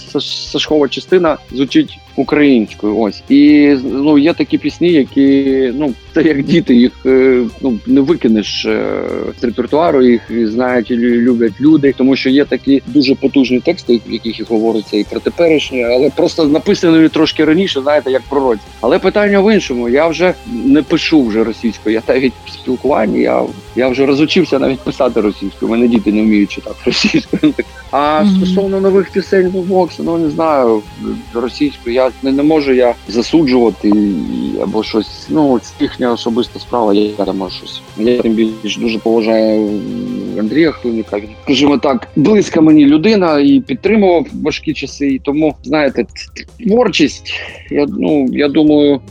Сашкова 0.51 0.87
частина 0.87 1.37
звучить 1.51 1.99
українською. 2.15 2.97
Ось 2.97 3.23
і 3.29 3.75
ну 3.83 4.17
є 4.17 4.33
такі 4.33 4.57
пісні, 4.57 4.91
які 4.91 5.71
ну 5.75 5.93
це 6.13 6.21
як 6.21 6.43
діти, 6.43 6.70
їх 6.73 6.91
е, 7.05 7.43
ну 7.61 7.79
не 7.87 8.01
викинеш 8.01 8.65
е, 8.65 8.83
з 9.41 9.43
репертуару, 9.43 10.01
їх 10.03 10.21
знають 10.29 10.91
і 10.91 10.95
лю- 10.95 11.21
люблять 11.21 11.61
люди, 11.61 11.93
тому 11.97 12.15
що 12.15 12.29
є 12.29 12.45
такі 12.45 12.81
дуже 12.87 13.15
потужні 13.15 13.59
тексти, 13.59 14.01
в 14.07 14.13
яких 14.13 14.39
і 14.39 14.43
говориться 14.43 14.97
і 14.97 15.03
про 15.03 15.19
теперішнє, 15.19 15.83
але 15.83 16.09
просто 16.09 16.45
написані 16.47 17.09
трошки 17.09 17.45
раніше, 17.45 17.81
знаєте, 17.81 18.11
як 18.11 18.21
пророці. 18.29 18.61
Але 18.81 18.99
питання 18.99 19.39
в 19.39 19.53
іншому. 19.53 19.89
Я 19.89 20.07
вже 20.07 20.33
не 20.65 20.81
пишу 20.83 21.23
вже 21.23 21.43
російською. 21.43 21.95
Я 21.95 22.13
навіть 22.13 22.33
в 22.45 22.51
спілкуванні. 22.51 23.21
Я 23.21 23.43
я 23.75 23.87
вже 23.87 24.05
розучився 24.05 24.59
навіть 24.59 24.79
писати 24.79 25.21
російською. 25.21 25.71
Мене 25.71 25.87
діти 25.87 26.11
не 26.11 26.21
вміють 26.21 26.51
читати 26.51 26.75
російською. 26.85 27.53
А 27.91 28.23
Мгм. 28.23 28.35
стосовно 28.37 28.81
нових 28.81 29.09
пісень 29.11 29.51
ну, 29.53 29.61
Бокса, 29.61 30.03
ну 30.03 30.17
не 30.17 30.29
знаю 30.29 30.81
російською. 31.33 31.95
Я 31.95 32.11
не, 32.23 32.31
не 32.31 32.43
можу 32.43 32.73
я 32.73 32.93
засуджувати 33.07 33.89
або 34.63 34.83
щось. 34.83 35.27
Ну 35.29 35.59
це 35.59 35.73
їхня 35.79 36.11
особиста 36.11 36.59
справа. 36.59 36.93
Я 36.93 37.25
не 37.25 37.33
можу 37.33 37.55
щось. 37.55 37.81
Я 37.97 38.21
тим 38.21 38.33
більше 38.33 38.79
дуже 38.79 38.99
поважаю 38.99 39.81
Андрія 40.39 40.71
Хлинника. 40.71 41.19
Він, 41.19 41.29
скажімо 41.43 41.77
так, 41.77 42.07
близька 42.15 42.61
мені 42.61 42.85
людина 42.85 43.39
і 43.39 43.59
підтримував 43.59 44.25
важкі 44.33 44.73
часи. 44.73 45.07
І 45.07 45.19
тому 45.19 45.55
знаєте, 45.63 46.05
творчість. 46.67 47.33
Я 47.71 47.85
ну 47.89 48.27
я 48.31 48.47
думаю, 48.47 49.01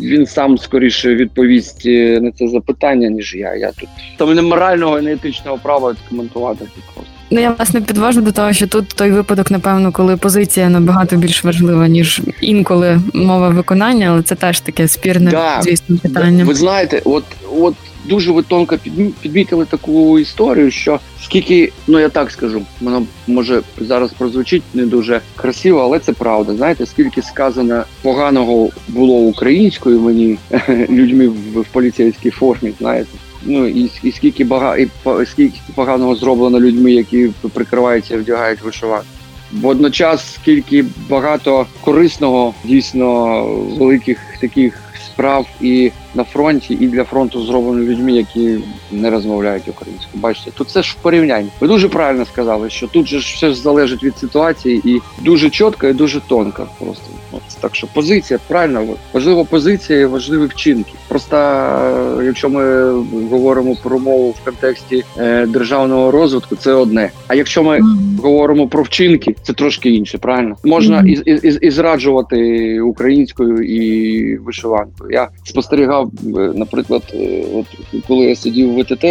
він 0.00 0.26
сам 0.26 0.58
скоріше 0.58 1.14
відповість 1.14 1.86
е, 1.86 2.20
на 2.20 2.32
це 2.32 2.48
запитання, 2.48 3.08
ніж 3.08 3.34
я. 3.34 3.54
Я 3.54 3.72
тут 3.72 3.88
там 4.16 4.34
не 4.34 4.42
морального 4.42 4.98
і 4.98 5.02
не 5.02 5.12
етичного 5.12 5.58
права 5.62 5.96
коментувати 6.08 6.64
просто. 6.94 7.19
Ну 7.30 7.40
я 7.40 7.50
власне 7.50 7.80
підвожу 7.80 8.20
до 8.20 8.32
того, 8.32 8.52
що 8.52 8.66
тут 8.66 8.88
той 8.88 9.10
випадок, 9.10 9.50
напевно, 9.50 9.92
коли 9.92 10.16
позиція 10.16 10.68
набагато 10.68 11.16
більш 11.16 11.44
важлива, 11.44 11.88
ніж 11.88 12.20
інколи 12.40 13.00
мова 13.14 13.48
виконання, 13.48 14.06
але 14.10 14.22
це 14.22 14.34
теж 14.34 14.60
таке 14.60 14.88
спірне, 14.88 15.30
Да. 15.30 15.62
звісно, 15.62 15.96
питання. 16.02 16.44
Ви 16.44 16.54
знаєте, 16.54 17.02
от 17.04 17.24
от 17.60 17.74
дуже 18.04 18.32
ви 18.32 18.42
тонко 18.42 18.76
підмітили 19.20 19.64
таку 19.64 20.18
історію, 20.18 20.70
що 20.70 21.00
скільки, 21.24 21.72
ну 21.86 21.98
я 21.98 22.08
так 22.08 22.30
скажу, 22.30 22.62
воно 22.80 23.02
може 23.26 23.62
зараз 23.80 24.10
прозвучить 24.12 24.62
не 24.74 24.86
дуже 24.86 25.20
красиво, 25.36 25.80
але 25.80 25.98
це 25.98 26.12
правда. 26.12 26.54
Знаєте, 26.56 26.86
скільки 26.86 27.22
сказано 27.22 27.84
поганого 28.02 28.68
було 28.88 29.14
українською 29.14 30.00
мені 30.00 30.38
людьми 30.90 31.28
в, 31.28 31.60
в 31.60 31.64
поліцейській 31.72 32.30
формі, 32.30 32.72
знаєте. 32.80 33.10
Ну 33.42 33.66
і, 33.66 33.90
і 34.02 34.12
скільки 34.12 34.44
бага 34.44 34.76
і 34.76 34.88
і 35.22 35.26
скільки 35.26 35.60
поганого 35.74 36.14
зроблено 36.14 36.60
людьми, 36.60 36.92
які 36.92 37.30
прикриваються 37.52 38.18
вдягають 38.18 38.62
вишиванки. 38.62 39.06
Водночас, 39.52 40.34
скільки 40.34 40.84
багато 41.08 41.66
корисного, 41.80 42.54
дійсно 42.64 43.42
великих 43.78 44.18
таких 44.40 44.82
справ 45.06 45.46
і 45.60 45.90
на 46.14 46.24
фронті, 46.24 46.78
і 46.80 46.86
для 46.86 47.04
фронту 47.04 47.42
зроблено 47.42 47.84
людьми, 47.84 48.12
які 48.12 48.58
не 48.92 49.10
розмовляють 49.10 49.68
українською. 49.68 50.22
Бачите, 50.22 50.50
тут 50.50 50.68
це 50.68 50.82
ж 50.82 50.96
в 50.98 51.02
порівнянні. 51.02 51.48
Ви 51.60 51.68
дуже 51.68 51.88
правильно 51.88 52.24
сказали, 52.24 52.70
що 52.70 52.86
тут 52.86 53.06
же 53.06 53.20
ж 53.20 53.34
все 53.34 53.48
ж 53.48 53.54
залежить 53.60 54.04
від 54.04 54.18
ситуації, 54.18 54.80
і 54.84 55.00
дуже 55.22 55.50
чітко, 55.50 55.86
і 55.86 55.92
дуже 55.92 56.20
тонко. 56.20 56.66
Просто 56.78 57.04
От, 57.32 57.42
так 57.60 57.74
що 57.74 57.86
позиція 57.86 58.40
правильно 58.48 58.86
важлива 59.12 59.44
позиція, 59.44 60.00
і 60.00 60.04
важливі 60.04 60.46
вчинки. 60.46 60.92
Просто 61.08 61.36
е, 61.36 62.24
якщо 62.24 62.48
ми 62.48 62.92
говоримо 63.30 63.76
про 63.82 63.98
мову 63.98 64.30
в 64.30 64.44
контексті 64.44 65.04
е, 65.18 65.46
державного 65.46 66.10
розвитку, 66.10 66.56
це 66.56 66.72
одне. 66.72 67.10
А 67.26 67.34
якщо 67.34 67.62
ми 67.62 67.80
говоримо 68.22 68.68
про 68.68 68.82
вчинки, 68.82 69.34
це 69.42 69.52
трошки 69.52 69.90
інше, 69.90 70.18
правильно? 70.18 70.56
Можна 70.64 71.02
і, 71.06 71.10
і, 71.10 71.48
і, 71.48 71.58
і 71.66 71.70
зраджувати 71.70 72.80
українською 72.80 73.62
і 73.62 74.36
вишиванкою. 74.36 75.10
Я 75.10 75.28
спостерігав, 75.44 75.99
е, 76.02 76.52
наприклад, 76.54 77.02
е, 77.14 77.44
от 77.54 77.66
коли 78.08 78.26
я 78.26 78.36
сидів 78.36 78.72
в 78.72 78.80
ВТТ 78.80 79.04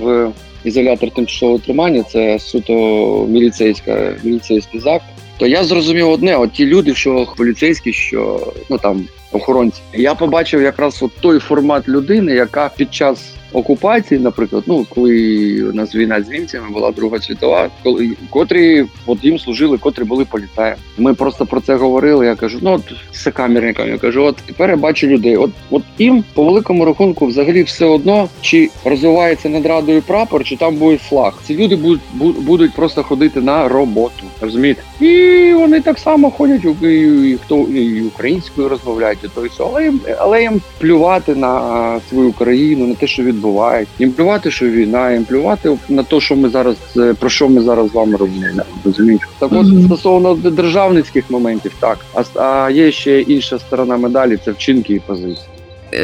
в, 0.00 0.30
ізолятор 0.64 1.10
тимчасового 1.10 1.58
тримання, 1.58 2.02
це 2.02 2.38
суто 2.38 3.26
міліцейська 3.30 4.14
міліцейський 4.24 4.80
заклад. 4.80 5.14
То 5.38 5.46
я 5.46 5.64
зрозумів 5.64 6.08
одне: 6.08 6.36
от 6.36 6.52
ті 6.52 6.66
люди, 6.66 6.94
що 6.94 7.26
поліцейські, 7.36 7.92
що 7.92 8.52
ну 8.70 8.78
там 8.78 9.04
охоронці, 9.32 9.80
я 9.94 10.14
побачив 10.14 10.62
якраз 10.62 11.02
от 11.02 11.10
той 11.20 11.38
формат 11.38 11.88
людини, 11.88 12.32
яка 12.32 12.70
під 12.76 12.94
час 12.94 13.34
окупації, 13.54 14.20
наприклад, 14.20 14.64
ну 14.66 14.86
коли 14.94 15.62
у 15.62 15.72
нас 15.72 15.94
війна 15.94 16.22
з 16.22 16.28
німцями 16.28 16.70
була 16.70 16.90
Друга 16.90 17.18
світова, 17.20 17.68
коли 17.82 18.10
котрі 18.30 18.84
от 19.06 19.24
їм 19.24 19.38
служили, 19.38 19.78
котрі 19.78 20.04
були 20.04 20.24
поліцаями. 20.24 20.76
Ми 20.98 21.14
просто 21.14 21.46
про 21.46 21.60
це 21.60 21.74
говорили. 21.74 22.26
Я 22.26 22.34
кажу, 22.34 22.58
ну 22.62 22.72
от 22.72 22.82
з 23.12 23.22
сокамерниками, 23.22 23.90
я 23.90 23.98
кажу, 23.98 24.22
от 24.22 24.36
тепер 24.36 24.70
я 24.70 24.76
бачу 24.76 25.06
людей. 25.06 25.36
От 25.36 25.50
от 25.70 25.82
їм 25.98 26.24
по 26.34 26.44
великому 26.44 26.84
рахунку 26.84 27.26
взагалі 27.26 27.62
все 27.62 27.84
одно, 27.84 28.28
чи 28.40 28.70
розвивається 28.84 29.48
над 29.48 29.66
радою 29.66 30.02
прапор, 30.02 30.44
чи 30.44 30.56
там 30.56 30.76
буде 30.76 30.98
флаг. 30.98 31.38
Ці 31.46 31.56
люди 31.56 31.76
будуть 31.76 32.00
будуть 32.40 32.74
просто 32.74 33.02
ходити 33.02 33.40
на 33.40 33.68
роботу. 33.68 34.24
Розумієте? 34.40 34.82
І 35.00 35.52
вони 35.54 35.80
так 35.80 35.98
само 35.98 36.30
ходять 36.30 36.64
і 36.82 37.38
хто 37.44 37.58
і 37.58 38.02
українською 38.02 38.68
розмовляють, 38.68 39.18
і 39.24 39.28
то 39.34 39.46
і 39.46 39.48
все. 39.48 39.64
Але 39.64 39.84
їм 39.84 40.00
але 40.18 40.42
їм 40.42 40.60
плювати 40.78 41.34
на 41.34 42.00
свою 42.08 42.32
країну, 42.32 42.86
на 42.86 42.94
те, 42.94 43.06
що 43.06 43.22
відбувається. 43.44 43.94
Їм 43.98 44.12
плювати, 44.12 44.50
що 44.50 44.66
війна, 44.70 45.12
їм 45.12 45.24
плювати 45.24 45.78
на 45.88 46.02
те, 46.02 46.20
що 46.20 46.36
ми 46.36 46.48
зараз 46.48 46.76
е, 46.96 47.14
про 47.14 47.28
що 47.28 47.48
ми 47.48 47.62
зараз 47.62 47.90
з 47.90 47.94
вами 47.94 48.16
робимо. 48.16 48.46
Розумієте? 48.84 49.24
Так 49.38 49.52
от 49.52 49.66
Мгм. 49.66 49.86
стосовно 49.86 50.34
державницьких 50.34 51.30
моментів, 51.30 51.72
так 51.80 51.98
а, 52.14 52.40
а 52.42 52.70
є 52.70 52.92
ще 52.92 53.20
інша 53.20 53.58
сторона 53.58 53.96
медалі 53.96 54.36
це 54.44 54.50
вчинки 54.50 54.94
і 54.94 55.00
позиції. 55.00 55.46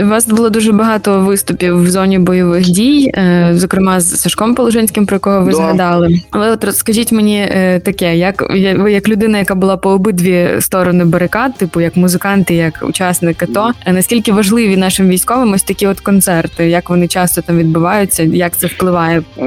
У 0.03 0.07
вас 0.07 0.29
було 0.29 0.51
дуже 0.51 0.73
багато 0.73 1.21
виступів 1.21 1.83
в 1.83 1.91
зоні 1.91 2.19
бойових 2.19 2.63
дій, 2.71 3.11
е, 3.15 3.51
зокрема 3.55 4.01
з 4.01 4.21
Сашком 4.21 4.55
Положинським, 4.55 5.07
про 5.07 5.21
кого 5.21 5.41
ви 5.41 5.51
Да. 5.51 5.57
згадали. 5.57 6.21
Але 6.31 6.51
от 6.51 6.65
розкажіть 6.65 7.13
мені 7.13 7.37
е, 7.39 7.81
таке, 7.85 8.17
як 8.17 8.51
ви 8.79 8.93
як 8.93 9.09
людина, 9.09 9.39
яка 9.39 9.55
була 9.55 9.77
по 9.77 9.91
обидві 9.91 10.49
сторони 10.61 11.05
барикад, 11.05 11.57
типу 11.57 11.81
як 11.81 11.97
музикант 11.97 12.51
і 12.51 12.55
як 12.55 12.75
учасник 12.83 13.43
АТО, 13.43 13.73
е, 13.87 13.93
наскільки 13.93 14.33
важливі 14.33 14.77
нашим 14.77 15.09
військовим 15.09 15.53
ось 15.53 15.63
такі 15.63 15.87
от 15.87 16.01
концерти, 16.01 16.69
як 16.71 16.91
вони 16.91 17.09
часто 17.09 17.43
там 17.43 17.59
відбуваються, 17.59 18.23
як 18.23 18.57
це 18.57 18.67
впливає? 18.67 19.23
Е, 19.39 19.43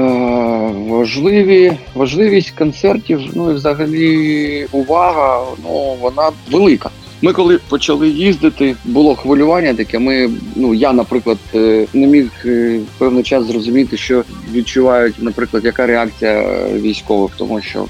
важливі, 0.88 1.72
важливість 1.94 2.50
концертів, 2.50 3.20
ну 3.34 3.50
і 3.50 3.54
взагалі 3.54 4.66
увага, 4.72 5.40
ну 5.62 5.96
вона 6.00 6.30
велика. 6.50 6.90
Ми 7.24 7.32
коли 7.32 7.58
почали 7.68 8.08
їздити, 8.08 8.76
було 8.84 9.14
хвилювання 9.14 9.74
таке. 9.74 9.98
Ми, 9.98 10.30
ну 10.56 10.74
я, 10.74 10.92
наприклад, 10.92 11.38
е, 11.54 11.86
не 11.94 12.06
міг 12.06 12.30
е, 12.44 12.80
певний 12.98 13.22
час 13.22 13.44
зрозуміти, 13.44 13.96
що 13.96 14.24
відчувають, 14.52 15.14
наприклад, 15.18 15.64
яка 15.64 15.86
реакція 15.86 16.46
військових, 16.74 17.32
тому 17.36 17.60
що 17.62 17.86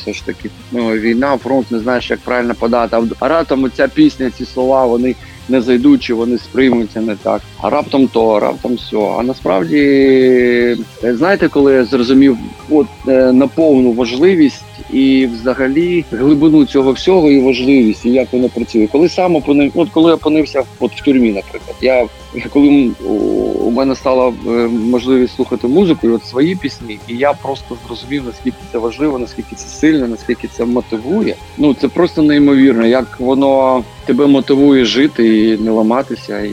все 0.00 0.12
ж 0.12 0.26
таки 0.26 0.50
ну, 0.72 0.90
війна, 0.90 1.36
фронт 1.36 1.70
не 1.70 1.78
знаєш, 1.78 2.10
як 2.10 2.20
правильно 2.20 2.54
подати. 2.54 2.96
А 3.20 3.28
раптом 3.28 3.70
ця 3.76 3.88
пісня, 3.88 4.30
ці 4.38 4.44
слова, 4.44 4.86
вони 4.86 5.14
не 5.48 5.60
зайдуть, 5.60 6.02
чи 6.02 6.14
вони 6.14 6.38
сприймуться 6.38 7.00
не 7.00 7.16
так. 7.16 7.42
А 7.60 7.70
раптом 7.70 8.08
то, 8.08 8.40
раптом 8.40 8.74
все. 8.74 8.98
А 9.18 9.22
насправді, 9.22 9.78
е, 9.78 10.76
знаєте, 11.02 11.48
коли 11.48 11.74
я 11.74 11.84
зрозумів 11.84 12.36
от 12.70 12.86
на 13.32 13.46
повну 13.46 13.92
важливість 13.92 14.64
і 14.92 15.26
взагалі 15.26 16.04
глибину 16.12 16.64
цього 16.64 16.92
всього 16.92 17.30
і 17.30 17.40
важливість, 17.40 18.06
і 18.06 18.10
як 18.10 18.32
воно 18.32 18.48
працює. 18.48 18.86
Коли 18.92 19.08
сам 19.08 19.36
опинив, 19.36 19.72
от 19.74 19.88
коли 19.90 20.12
опинився 20.12 20.62
от 20.80 20.92
в 20.92 21.04
тюрмі, 21.04 21.30
наприклад, 21.32 21.76
я 21.80 22.06
коли 22.52 22.92
у- 23.08 23.70
мене 23.70 23.94
стала 23.94 24.32
е, 24.46 24.50
можливість 24.68 25.34
слухати 25.34 25.68
музику, 25.68 26.06
і 26.06 26.10
от 26.10 26.24
свої 26.24 26.56
пісні, 26.56 26.98
і 27.08 27.16
я 27.16 27.32
просто 27.32 27.76
зрозумів, 27.86 28.22
наскільки 28.26 28.56
це 28.72 28.78
важливо, 28.78 29.18
наскільки 29.18 29.56
це 29.56 29.68
сильно, 29.68 30.08
наскільки 30.08 30.48
це 30.48 30.64
мотивує. 30.64 31.34
Ну 31.58 31.74
це 31.74 31.88
просто 31.88 32.22
неймовірно, 32.22 32.86
як 32.86 33.20
воно 33.20 33.84
тебе 34.06 34.26
мотивує 34.26 34.84
жити 34.84 35.48
і 35.48 35.58
не 35.58 35.70
ламатися, 35.70 36.40
і 36.40 36.52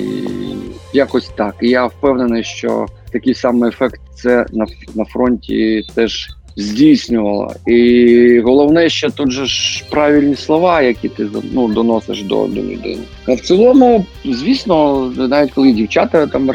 якось 0.93 1.27
так. 1.35 1.55
І 1.61 1.69
я 1.69 1.85
впевнений, 1.85 2.43
що 2.43 2.85
такий 3.11 3.33
самий 3.33 3.69
ефект 3.69 4.01
це 4.15 4.45
на, 4.51 4.65
на 4.95 5.05
фронті 5.05 5.83
теж 5.95 6.29
здійснювала. 6.55 7.55
І 7.67 8.39
головне, 8.39 8.89
ще 8.89 9.09
тут 9.09 9.31
же 9.31 9.45
ж 9.45 9.83
правильні 9.89 10.35
слова, 10.35 10.81
які 10.81 11.09
ти 11.09 11.27
ну, 11.51 11.67
доносиш 11.67 12.23
до, 12.23 12.47
до 12.47 12.61
людини. 12.61 13.03
А 13.27 13.33
в 13.33 13.39
цілому, 13.39 14.05
звісно, 14.25 15.05
навіть 15.17 15.51
коли 15.51 15.71
дівчата 15.71 16.27
там 16.27 16.49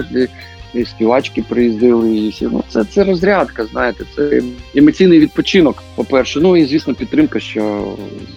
і 0.74 0.84
співачки 0.84 1.44
приїздили, 1.48 2.16
і 2.16 2.28
всі 2.28 2.48
ну 2.52 2.64
це 2.68 2.84
це 2.84 3.04
розрядка. 3.04 3.66
Знаєте, 3.66 4.04
це 4.16 4.42
емоційний 4.74 5.18
відпочинок. 5.18 5.82
По 5.94 6.04
перше, 6.04 6.40
ну 6.40 6.56
і 6.56 6.64
звісно, 6.64 6.94
підтримка, 6.94 7.40
що 7.40 7.94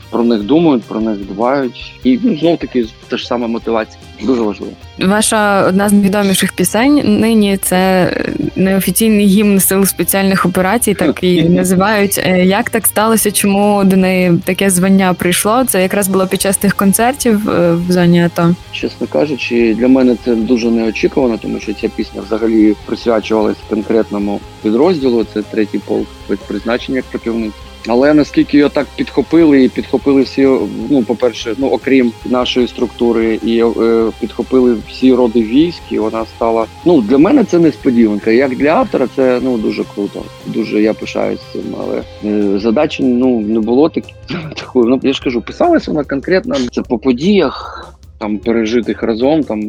про 0.10 0.24
них 0.24 0.42
думають, 0.42 0.84
про 0.84 1.02
них 1.02 1.18
дбають, 1.18 1.94
і 2.04 2.20
ну 2.24 2.38
знов 2.38 2.58
таки 2.58 2.86
та 3.08 3.18
ж 3.18 3.28
сама 3.28 3.48
мотивація. 3.48 3.98
Дуже 4.24 4.42
важливо. 4.42 4.74
Ваша 5.00 5.66
одна 5.68 5.90
з 5.90 5.94
найвідоміших 5.94 6.54
пісень 6.54 7.20
нині 7.20 7.58
це 7.58 8.12
неофіційний 8.56 9.26
гімн 9.26 9.60
сил 9.60 9.86
спеціальних 9.86 10.46
операцій, 10.46 10.94
так 10.94 11.24
і 11.24 11.44
називають. 11.44 12.22
Е, 12.26 12.46
як 12.46 12.70
так 12.70 12.88
сталося? 12.88 13.32
Чому 13.32 13.84
до 13.84 13.96
неї 13.96 14.32
таке 14.46 14.70
звання 14.70 15.14
прийшло? 15.14 15.66
Це 15.66 15.82
якраз 15.82 16.08
було 16.08 16.28
під 16.28 16.42
час 16.42 16.58
тих 16.58 16.76
концертів 16.76 17.50
е, 17.50 17.74
в 17.74 17.92
зоні 17.92 18.24
АТО? 18.24 18.56
Чесно 18.72 19.08
кажучи, 19.08 19.76
для 19.80 19.88
мене 19.88 20.18
це 20.26 20.36
дуже 20.36 20.72
неочікувано, 20.72 21.38
тому 21.38 21.60
що 21.60 21.74
ця 21.74 21.88
пісня 21.88 22.22
взагалі 22.26 22.76
присвячувалась 22.86 23.58
конкретному 23.70 24.40
підрозділу. 24.62 25.26
Це 25.34 25.42
третій 25.42 25.80
полк 25.80 26.08
без 26.30 26.40
призначення 26.40 26.96
як 26.96 27.06
противник. 27.06 27.54
Але 27.88 28.14
наскільки 28.14 28.58
його 28.58 28.70
так 28.70 28.88
підхопили, 28.96 29.64
і 29.64 29.70
підхопили 29.70 30.22
всі, 30.22 30.42
ну 30.90 31.04
по 31.04 31.16
перше, 31.16 31.56
ну 31.58 31.68
окрім 31.68 32.12
нашої 32.26 32.68
структури, 32.68 33.40
і 33.44 33.64
е, 33.64 34.12
підхопили 34.20 34.78
всі 34.90 35.14
роди 35.14 35.42
військ, 35.42 35.82
і 35.92 36.00
вона 36.00 36.26
стала. 36.26 36.66
Ну 36.86 37.02
для 37.02 37.18
мене 37.18 37.44
це 37.44 37.60
несподіванка. 37.60 38.32
Як 38.32 38.56
для 38.56 38.70
автора, 38.70 39.08
це 39.16 39.40
ну 39.44 39.58
дуже 39.58 39.84
круто. 39.96 40.24
Дуже 40.46 40.82
я 40.82 40.94
пишаюсь 40.94 41.40
цим. 41.54 41.62
Але 41.80 42.04
е, 42.26 42.60
задачі 42.60 43.04
ну 43.04 43.40
не 43.40 43.60
було 43.60 43.90
так, 43.90 44.04
такої. 44.56 44.90
Ну 44.90 45.00
я 45.04 45.14
ж 45.14 45.24
кажу, 45.24 45.42
писалася 45.42 45.92
вона 45.92 46.04
конкретно 46.04 46.56
це 46.72 46.82
по 46.82 46.98
подіях, 46.98 47.88
там 48.24 48.38
пережитих 48.38 49.04
разом, 49.04 49.44
там 49.44 49.62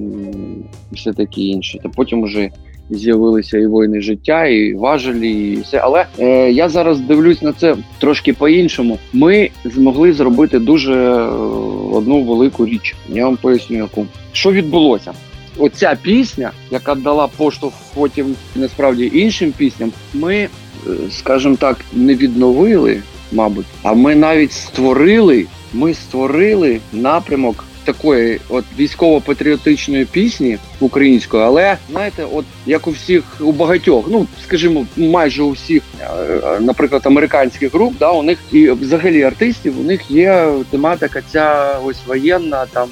все 0.92 1.12
таке 1.12 1.40
інше. 1.40 1.78
Та 1.82 1.88
потім 1.88 2.23
уже 2.23 2.50
з'явилися 2.90 3.58
і 3.58 3.66
воїни 3.66 4.00
життя, 4.00 4.46
і 4.46 4.75
важелі, 4.75 5.52
і 5.52 5.61
все. 5.61 5.78
Але 5.78 6.06
е, 6.18 6.52
я 6.52 6.68
зараз 6.68 7.00
дивлюсь 7.00 7.42
на 7.42 7.52
це 7.52 7.76
трошки 7.99 8.32
по-іншому. 8.32 8.99
Ми 9.12 9.50
змогли 9.64 10.12
зробити 10.12 10.58
дуже 10.58 10.94
е, 10.94 11.20
одну 11.92 12.23
велику 12.23 12.66
річ. 12.66 12.94
Я 13.08 13.25
вам 13.25 13.37
поясню, 13.37 13.76
яку 13.76 14.06
що 14.32 14.52
відбулося. 14.52 15.12
Оця 15.58 15.96
пісня, 16.02 16.50
яка 16.70 16.94
дала 16.94 17.28
поштовх 17.37 17.75
потім 17.94 18.34
насправді 18.56 19.11
іншим 19.14 19.52
пісням, 19.56 19.92
ми, 20.12 20.34
е, 20.34 20.49
скажімо 21.11 21.56
так, 21.56 21.76
не 21.92 22.14
відновили, 22.14 23.02
мабуть, 23.32 23.66
а 23.82 23.94
ми 23.94 24.14
навіть 24.14 24.52
створили. 24.52 25.46
Ми 25.73 25.94
створили 25.94 26.80
напрямок 26.92 27.64
такої 27.84 28.40
от 28.48 28.64
військово-патріотичної 28.78 30.04
пісні 30.04 30.58
української, 30.80 31.42
але 31.42 31.76
знаєте, 31.90 32.26
от 32.32 32.44
як 32.66 32.86
у 32.86 32.90
всіх 32.90 33.24
у 33.40 33.52
багатьох, 33.52 34.04
ну 34.08 34.26
скажімо, 34.44 34.86
майже 34.96 35.42
у 35.42 35.50
всіх, 35.50 35.82
е, 36.00 36.60
наприклад, 36.60 37.02
американських 37.04 37.74
груп, 37.74 37.94
да, 37.98 38.10
у 38.10 38.22
них 38.22 38.38
і 38.52 38.70
взагалі 38.70 39.22
артистів, 39.22 39.80
у 39.80 39.82
них 39.82 40.10
є 40.10 40.48
тематика 40.70 41.22
ця 41.32 41.78
ось 41.84 42.06
воєнна 42.06 42.66
там 42.66 42.88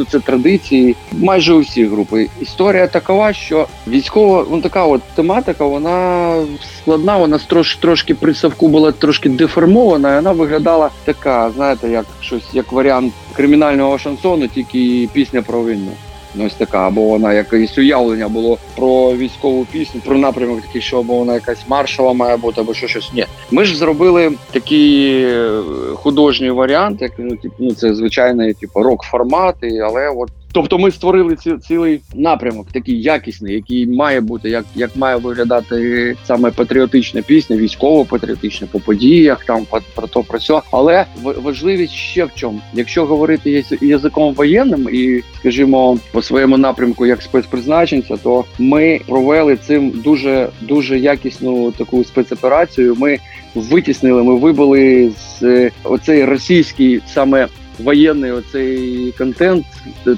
ну 0.00 0.06
це 0.10 0.18
традиції 0.18 0.96
майже 1.12 1.52
усі 1.52 1.86
групи. 1.86 2.28
Історія 2.40 2.86
такова, 2.86 3.32
що 3.32 3.66
військова 3.88 4.46
ну 4.50 4.60
така 4.60 4.84
от 4.84 5.02
тематика, 5.14 5.64
вона 5.64 6.34
складна. 6.78 7.16
Вона 7.16 7.38
трош, 7.38 7.76
трошки 7.76 8.14
при 8.14 8.34
Савку 8.34 8.68
була 8.68 8.92
трошки 8.92 9.28
деформована. 9.28 10.12
і 10.12 10.16
Вона 10.16 10.32
виглядала 10.32 10.90
така, 11.04 11.50
знаєте, 11.56 11.88
як 11.88 12.06
щось 12.20 12.44
як 12.52 12.72
варіант 12.72 13.12
кримінального 13.40 13.98
шансону, 13.98 14.48
тільки 14.48 15.08
пісня 15.12 15.42
про 15.42 15.64
війну. 15.64 15.92
Ну, 16.34 16.46
ось 16.46 16.54
така, 16.54 16.86
або 16.86 17.02
вона 17.02 17.32
якесь 17.32 17.78
уявлення 17.78 18.28
було 18.28 18.58
про 18.76 19.16
військову 19.16 19.66
пісню, 19.72 20.00
про 20.04 20.18
напрямок 20.18 20.60
такий, 20.60 20.82
що 20.82 20.98
або 20.98 21.14
вона 21.14 21.34
якась 21.34 21.68
маршова 21.68 22.12
має 22.12 22.36
бути, 22.36 22.60
або 22.60 22.74
що 22.74 22.88
щось. 22.88 23.12
Ні, 23.12 23.26
ми 23.50 23.64
ж 23.64 23.76
зробили 23.76 24.32
такий 24.50 25.22
е, 25.24 25.62
художній 25.94 26.50
варіант, 26.50 27.02
як 27.02 27.12
ну, 27.18 27.36
типу, 27.36 27.54
ну 27.58 27.74
це 27.74 27.94
звичайний 27.94 28.54
типу 28.54 28.82
рок 28.82 29.02
формат, 29.02 29.54
але 29.84 30.08
от 30.08 30.30
Тобто 30.52 30.78
ми 30.78 30.90
створили 30.90 31.36
ці, 31.36 31.56
цілий 31.56 32.00
напрямок, 32.14 32.66
такий 32.72 33.02
якісний, 33.02 33.54
який 33.54 33.86
має 33.86 34.20
бути, 34.20 34.50
як 34.50 34.64
як 34.74 34.96
має 34.96 35.16
виглядати 35.16 36.16
саме 36.24 36.50
патріотична 36.50 37.22
пісня, 37.22 37.56
військово-патріотична 37.56 38.66
по 38.72 38.80
подіях, 38.80 39.44
там 39.44 39.66
про 39.94 40.06
то 40.06 40.22
про 40.22 40.38
все. 40.38 40.60
Але 40.72 41.06
важливість 41.22 41.92
ще 41.92 42.24
в 42.24 42.30
чому, 42.34 42.60
якщо 42.74 43.06
говорити 43.06 43.64
язиком 43.80 44.34
воєнним 44.34 44.88
і, 44.92 45.22
скажімо, 45.38 45.98
по 46.12 46.22
своєму 46.22 46.58
напрямку 46.58 47.06
як 47.06 47.22
спецпризначенця, 47.22 48.16
то 48.16 48.44
ми 48.58 49.00
провели 49.06 49.56
цим 49.56 49.90
дуже 49.90 50.48
дуже 50.60 50.98
якісну 50.98 51.72
таку 51.72 52.04
спецоперацію. 52.04 52.96
Ми 52.98 53.18
витіснили, 53.54 54.22
ми 54.22 54.36
вибили 54.36 55.12
з 55.40 55.70
оцей 55.84 56.24
російський 56.24 57.00
саме 57.06 57.48
воєнний 57.78 58.32
оцей 58.32 59.14
контент, 59.18 59.66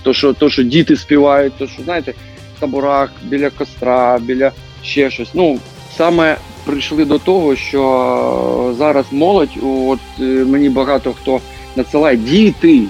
то 0.03 0.15
що 0.15 0.33
то, 0.33 0.51
що 0.51 0.63
діти 0.63 0.97
співають, 0.97 1.53
то 1.59 1.67
що 1.67 1.83
знаєте, 1.83 2.15
в 2.57 2.61
таборах 2.61 3.11
біля 3.23 3.51
костра, 3.51 4.19
біля 4.19 4.53
ще 4.83 5.11
щось. 5.11 5.31
Ну 5.35 5.59
саме 5.97 6.37
прийшли 6.65 7.05
до 7.05 7.19
того, 7.19 7.57
що 7.57 8.75
зараз 8.79 9.07
молодь, 9.11 9.59
от 9.63 10.01
е, 10.21 10.23
мені 10.23 10.69
багато 10.69 11.13
хто 11.13 11.41
надсилає 11.77 12.17
діти. 12.17 12.83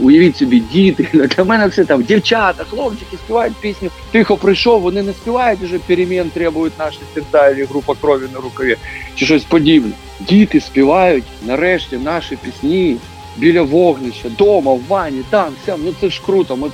Уявіть 0.00 0.36
собі, 0.36 0.60
діти 0.60 1.08
для 1.36 1.44
мене 1.44 1.66
все 1.66 1.84
там 1.84 2.02
дівчата, 2.02 2.64
хлопчики 2.64 3.16
співають 3.24 3.56
пісню. 3.60 3.90
Тихо 4.10 4.36
прийшов, 4.36 4.80
вони 4.80 5.02
не 5.02 5.12
співають 5.12 5.60
вже 5.60 5.78
перемін, 5.78 6.30
требують 6.34 6.78
наші 6.78 6.98
серця, 7.14 7.66
група 7.70 7.94
крові 8.00 8.22
на 8.34 8.40
рукаві, 8.40 8.76
чи 9.14 9.26
щось 9.26 9.44
подібне. 9.44 9.92
Діти 10.20 10.60
співають 10.60 11.24
нарешті 11.46 11.96
наші 11.96 12.36
пісні 12.36 12.96
біля 13.38 13.62
вогнища, 13.62 14.28
дома, 14.38 14.72
в 14.72 14.80
ванні, 14.88 15.22
там, 15.30 15.52
все. 15.62 15.74
Ну 15.84 15.92
це 16.00 16.08
ж 16.08 16.22
круто. 16.26 16.56
Ми 16.56 16.68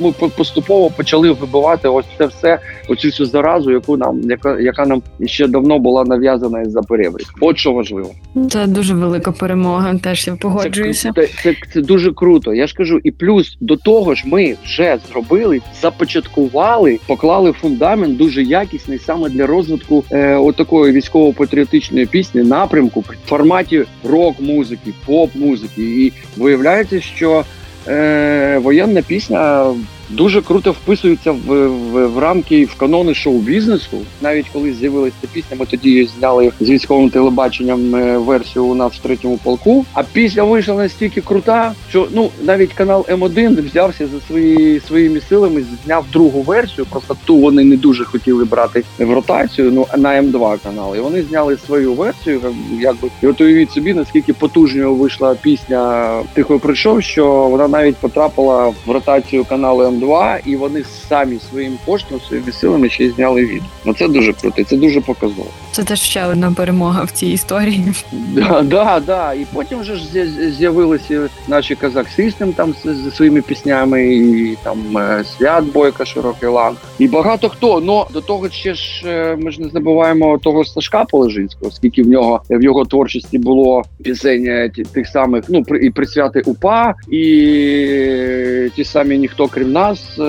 ми 0.00 0.12
поступово 0.12 0.90
почали 0.90 1.30
вибивати 1.30 1.88
ось 1.88 2.06
це 2.18 2.26
все, 2.26 2.58
оцю 2.88 3.08
всю 3.08 3.26
заразу, 3.26 3.70
яку 3.70 3.96
нам, 3.96 4.30
яка 4.30 4.60
яка 4.60 4.86
нам 4.86 5.02
ще 5.26 5.46
давно 5.46 5.78
була 5.78 6.04
нав'язана 6.04 6.60
із 6.60 6.70
за 6.70 6.82
перебрік. 6.82 7.28
От 7.40 7.58
що 7.58 7.72
важливо. 7.72 8.10
Це 8.50 8.66
дуже 8.66 8.94
велика 8.94 9.32
перемога. 9.32 9.98
Теж 9.98 10.26
я 10.26 10.36
погоджуюся. 10.36 11.12
Це, 11.14 11.28
це, 11.42 11.54
це, 11.72 11.80
дуже 11.80 12.12
круто. 12.12 12.54
Я 12.54 12.66
ж 12.66 12.74
кажу, 12.74 13.00
і 13.04 13.10
плюс 13.10 13.56
до 13.60 13.76
того 13.76 14.14
ж, 14.14 14.22
ми 14.26 14.56
вже 14.64 14.98
зробили, 15.10 15.60
започаткували, 15.80 16.98
поклали 17.06 17.52
фундамент 17.52 18.16
дуже 18.16 18.42
якісний 18.42 18.98
саме 18.98 19.28
для 19.28 19.46
розвитку 19.46 20.04
е, 20.10 20.36
отакої 20.36 20.92
військово-патріотичної 20.92 22.06
пісні, 22.06 22.42
напрямку 22.42 23.00
в 23.00 23.28
форматі 23.28 23.84
рок-музики, 24.04 24.92
поп-музики. 25.06 25.82
І 25.82 26.12
виявляється, 26.36 27.00
що 27.00 27.44
е, 27.88 28.58
воєнна 28.62 29.02
пісня 29.02 29.64
дуже 30.10 30.42
круто 30.42 30.72
вписується 30.72 31.32
в, 31.32 31.68
в, 31.68 32.06
в 32.06 32.18
рамки 32.18 32.64
в 32.64 32.74
канони 32.74 33.14
шоу-бізнесу. 33.14 33.98
Навіть 34.22 34.46
коли 34.52 34.72
з'явилася 34.72 35.16
пісня, 35.32 35.56
ми 35.60 35.66
тоді 35.66 36.08
зняли 36.18 36.52
з 36.60 36.70
військовим 36.70 37.10
телебаченням 37.10 37.94
е, 37.94 38.18
версію 38.18 38.64
у 38.64 38.74
нас 38.74 38.92
в 38.92 38.98
третьому 38.98 39.36
полку. 39.36 39.84
А 39.92 40.02
пісня 40.02 40.42
вийшла 40.44 40.74
настільки 40.74 41.20
крута, 41.20 41.72
що 41.88 42.08
ну 42.12 42.30
навіть 42.42 42.72
канал 42.72 43.06
М1 43.08 43.68
взявся 43.68 44.06
за 44.06 44.20
свої 44.20 44.80
своїми 44.80 45.20
силами, 45.20 45.64
зняв 45.84 46.04
другу 46.12 46.42
версію. 46.42 46.86
Просто 46.90 47.16
ту 47.24 47.36
вони 47.36 47.64
не 47.64 47.76
дуже 47.76 48.04
хотіли 48.04 48.44
брати 48.44 48.84
в 48.98 49.12
ротацію. 49.12 49.70
Ну 49.72 49.86
на 49.96 50.22
М2 50.22 50.58
канал. 50.62 50.96
І 50.96 51.00
вони 51.00 51.22
зняли 51.22 51.56
свою 51.66 51.94
версію. 51.94 52.40
Е, 52.44 52.48
Якби 52.80 53.08
і 53.22 53.26
от 53.26 53.40
уявіть 53.40 53.72
собі, 53.72 53.94
наскільки 53.94 54.32
потужною 54.32 54.94
вийшла 54.94 55.34
пісня 55.34 56.08
Тихо 56.34 56.58
прийшов, 56.58 57.02
що 57.02 57.26
вона 57.26 57.68
навіть 57.68 57.96
потрапила 57.96 58.66
в 58.86 58.90
ротацію 58.90 59.44
каналу 59.44 59.82
М. 59.84 59.97
Два 59.98 60.38
і 60.46 60.56
вони 60.56 60.82
самі 61.08 61.38
своїм 61.50 61.78
коштом, 61.86 62.20
своїми 62.28 62.52
силами 62.52 62.88
ще 62.88 63.04
й 63.04 63.10
зняли 63.10 63.46
від. 63.46 63.62
Ну 63.84 63.94
це 63.94 64.08
дуже 64.08 64.32
круто, 64.32 64.64
це 64.64 64.76
дуже 64.76 65.00
показово. 65.00 65.48
Це 65.72 65.84
теж 65.84 66.00
ще 66.00 66.26
одна 66.26 66.52
перемога 66.52 67.04
в 67.04 67.10
цій 67.10 67.26
історії. 67.26 67.84
Да, 68.12 68.62
да, 68.62 69.02
да. 69.06 69.32
І 69.32 69.46
потім 69.54 69.80
вже 69.80 69.96
ж 69.96 70.04
з'явилися 70.50 71.28
наші 71.48 71.74
казак 71.74 72.06
Систем 72.16 72.52
там 72.52 72.74
зі 72.84 73.10
своїми 73.10 73.42
піснями, 73.42 74.14
і 74.14 74.56
там 74.62 74.98
е, 74.98 75.24
свят 75.24 75.64
Бойка, 75.64 76.04
широкий 76.04 76.48
лан, 76.48 76.74
і 76.98 77.08
багато 77.08 77.48
хто. 77.48 77.80
Ну 77.80 78.04
до 78.12 78.20
того 78.20 78.48
ще 78.50 78.74
ж 78.74 79.02
е, 79.06 79.36
ми 79.36 79.50
ж 79.50 79.60
не 79.60 79.68
забуваємо 79.68 80.38
того 80.38 80.64
Сашка 80.64 81.04
Положинського, 81.04 81.70
скільки 81.70 82.02
в 82.02 82.08
нього 82.08 82.42
в 82.50 82.62
його 82.62 82.84
творчості 82.84 83.38
було 83.38 83.84
пісень 84.02 84.46
е, 84.46 84.70
тих 84.92 85.06
самих, 85.06 85.44
ну 85.48 85.64
і 85.80 85.90
присвяти 85.90 86.42
упа, 86.46 86.94
і 87.10 87.20
ті 88.76 88.84
самі 88.84 89.18
ніхто 89.18 89.46
крім 89.46 89.72
нас 89.72 89.87
час 89.88 90.18
е, 90.18 90.22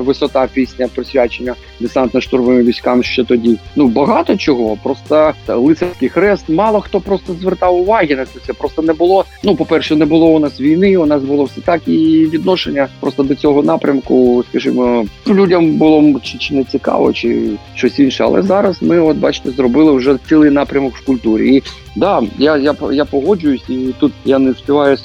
висота 0.00 0.48
пісня 0.54 0.88
присвячення 0.94 1.54
десантно-штурмовим 1.80 2.62
військам 2.62 3.02
ще 3.02 3.24
тоді. 3.24 3.58
Ну 3.76 3.88
багато 3.88 4.36
чого. 4.36 4.78
Просто 4.82 5.32
лицарський 5.48 6.08
хрест. 6.08 6.48
Мало 6.48 6.80
хто 6.80 7.00
просто 7.00 7.34
звертав 7.40 7.76
уваги 7.76 8.16
на 8.16 8.26
це. 8.26 8.52
Просто 8.52 8.82
не 8.82 8.92
було. 8.92 9.24
Ну, 9.44 9.56
по 9.56 9.64
перше, 9.64 9.96
не 9.96 10.04
було 10.04 10.26
у 10.26 10.38
нас 10.38 10.60
війни. 10.60 10.96
У 10.96 11.06
нас 11.06 11.22
було 11.22 11.44
все 11.44 11.60
так 11.60 11.88
і 11.88 12.28
відношення 12.32 12.88
просто 13.00 13.22
до 13.22 13.34
цього 13.34 13.62
напрямку, 13.62 14.44
скажімо, 14.50 15.06
людям 15.26 15.76
було 15.76 16.20
чи, 16.22 16.38
чи 16.38 16.54
не 16.54 16.64
цікаво, 16.64 17.12
чи 17.12 17.50
щось 17.74 17.98
інше. 17.98 18.24
Але 18.24 18.42
зараз 18.42 18.82
ми, 18.82 19.00
от 19.00 19.16
бачите, 19.16 19.50
зробили 19.50 19.92
вже 19.92 20.18
цілий 20.28 20.50
напрямок 20.50 20.96
в 20.96 21.04
культурі. 21.04 21.56
І 21.56 21.62
да, 21.96 22.22
я 22.38 22.56
я, 22.56 22.74
я 22.92 23.04
погоджуюсь, 23.04 23.68
і 23.68 23.94
тут 23.98 24.12
я 24.24 24.38
не 24.38 24.54
співаю 24.54 24.96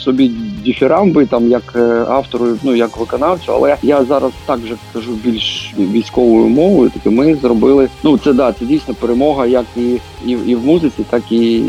собі 0.00 0.30
діфірамби 0.64 1.26
там 1.26 1.48
як 1.48 1.72
е, 1.76 2.04
автору, 2.08 2.46
ну 2.62 2.74
як 2.74 2.96
виконавцю, 2.96 3.52
але 3.52 3.76
я 3.82 4.04
зараз 4.04 4.32
так 4.46 4.60
же 4.60 4.76
кажу 4.92 5.12
більш 5.12 5.74
військовою 5.78 6.48
мовою. 6.48 6.90
Таки 6.90 7.10
ми 7.10 7.34
зробили. 7.34 7.88
Ну 8.02 8.18
це 8.18 8.32
да, 8.32 8.52
це 8.52 8.64
дійсно 8.64 8.94
перемога, 8.94 9.46
як 9.46 9.66
і 9.76 9.96
і, 10.26 10.30
і 10.30 10.54
в 10.54 10.64
музиці, 10.64 11.04
так 11.10 11.32
і 11.32 11.62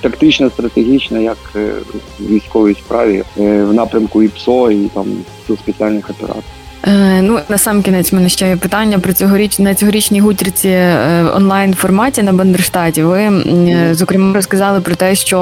тактична, 0.00 0.50
стратегічна, 0.50 1.18
як 1.18 1.38
е, 1.56 1.72
в 2.20 2.26
військовій 2.26 2.74
справі 2.74 3.24
е, 3.38 3.64
в 3.64 3.74
напрямку 3.74 4.22
і 4.22 4.28
ПСО, 4.28 4.70
і 4.70 4.84
там 4.84 5.06
спеціальних 5.56 6.10
операцій. 6.10 6.59
Е, 6.86 7.22
ну 7.22 7.38
на 7.48 7.58
сам 7.58 7.82
кінець 7.82 8.12
мене 8.12 8.28
ще 8.28 8.48
є 8.48 8.56
питання 8.56 8.98
про 8.98 9.12
цьогоріч 9.12 9.58
на 9.58 9.74
цьогорічній 9.74 10.20
гутірці 10.20 10.68
е, 10.68 11.24
онлайн 11.36 11.74
форматі 11.74 12.22
на 12.22 12.32
Бандерштаті. 12.32 13.02
Ви 13.02 13.20
е, 13.20 13.94
зокрема 13.94 14.34
розказали 14.34 14.80
про 14.80 14.94
те, 14.94 15.14
що 15.14 15.38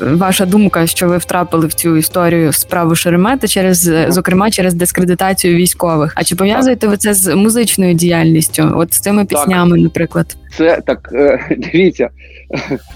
ваша 0.00 0.46
думка, 0.46 0.86
що 0.86 1.08
ви 1.08 1.18
втрапили 1.18 1.66
в 1.66 1.74
цю 1.74 1.96
історію 1.96 2.52
справу 2.52 2.94
Шеремета 2.94 3.48
через 3.48 3.92
зокрема 4.08 4.50
через 4.50 4.74
дискредитацію 4.74 5.56
військових. 5.56 6.12
А 6.16 6.24
чи 6.24 6.36
пов'язуєте 6.36 6.86
ви 6.86 6.96
це 6.96 7.14
з 7.14 7.34
музичною 7.34 7.94
діяльністю? 7.94 8.72
От 8.76 8.94
з 8.94 9.00
цими 9.00 9.24
піснями, 9.24 9.76
так. 9.76 9.82
наприклад, 9.82 10.36
це 10.58 10.82
так 10.86 11.08
дивіться, 11.72 12.08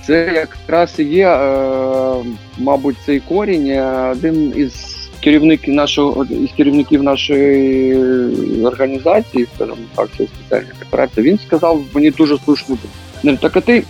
це 0.06 0.32
якраз 0.34 0.94
і 0.98 1.04
є, 1.04 1.38
мабуть, 2.58 2.96
цей 3.06 3.20
корінь 3.20 3.80
один 4.10 4.52
із 4.56 4.72
керівник 5.20 5.68
нашого 5.68 6.24
із 6.24 6.50
керівників 6.56 7.02
нашої 7.02 7.96
організації, 8.64 9.46
скажімо 9.54 9.76
так, 9.94 10.08
спеціальних 10.26 10.74
операцій, 10.88 11.22
він 11.22 11.38
сказав 11.38 11.82
мені 11.94 12.10
дуже 12.10 12.38
слушну 12.38 12.78
так 13.36 13.56
а 13.56 13.60
ти 13.60 13.82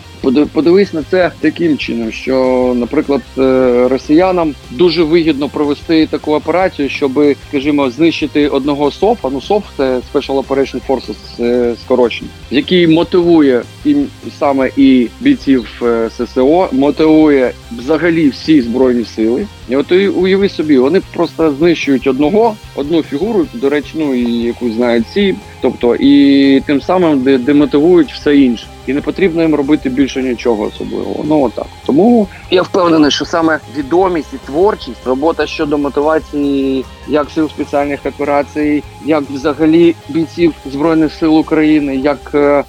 подивись 0.53 0.93
на 0.93 1.03
це 1.03 1.31
таким 1.41 1.79
чином, 1.79 2.13
що, 2.13 2.73
наприклад, 2.77 3.23
е, 3.39 3.89
росіянам 3.89 4.55
дуже 4.71 5.03
вигідно 5.03 5.49
провести 5.49 6.07
таку 6.07 6.35
операцію, 6.35 6.89
щоб, 6.89 7.35
скажімо, 7.49 7.91
знищити 7.91 8.49
одного 8.49 8.91
СОФа. 8.91 9.29
Ну 9.33 9.41
СОФ 9.41 9.65
це 9.77 10.01
Special 10.15 10.45
Operation 10.47 10.81
Forces 10.89 11.45
е, 11.45 11.75
скорочення, 11.85 12.31
який 12.51 12.87
мотивує 12.87 13.63
і 13.85 13.97
саме 14.39 14.71
і 14.77 15.09
бійців 15.21 15.83
е, 15.83 16.11
ССО, 16.11 16.69
мотивує 16.73 17.53
взагалі 17.79 18.29
всі 18.29 18.63
збройні 18.63 19.05
сили. 19.05 19.47
І 19.69 19.77
от 19.77 19.93
уяви 19.93 20.49
собі, 20.49 20.79
вони 20.79 21.03
просто 21.15 21.53
знищують 21.53 22.07
одного, 22.07 22.57
одну 22.75 23.03
фігуру, 23.03 23.47
до 23.55 23.69
речі, 23.69 23.91
ну 23.95 24.15
і 24.15 24.33
яку 24.33 24.71
знають 24.71 25.05
всі, 25.11 25.35
тобто 25.61 25.97
і 25.97 26.61
тим 26.67 26.81
самим 26.81 27.43
демотивують 27.45 28.13
все 28.13 28.37
інше 28.37 28.67
і 28.87 28.93
не 28.93 29.01
потрібно 29.01 29.43
їм 29.43 29.55
робити 29.55 29.89
більше 29.89 30.06
нічого 30.15 30.65
особливого. 30.65 31.25
Ну 31.25 31.43
отак. 31.43 31.67
Тому 31.87 32.29
я 32.51 32.63
впевнений, 32.63 33.11
що 33.11 33.25
саме 33.25 33.61
відомість 33.77 34.35
і 34.35 34.39
творчість, 34.47 35.07
робота 35.07 35.47
щодо 35.47 35.79
мотивації 35.79 36.85
як 37.09 37.31
сил 37.31 37.49
спеціальних 37.49 38.07
операцій, 38.07 38.83
як 39.05 39.23
взагалі 39.23 39.95
бійців 40.09 40.55
збройних 40.67 41.13
сил 41.13 41.39
України, 41.39 41.97
як 41.97 42.31
е, 42.35 42.65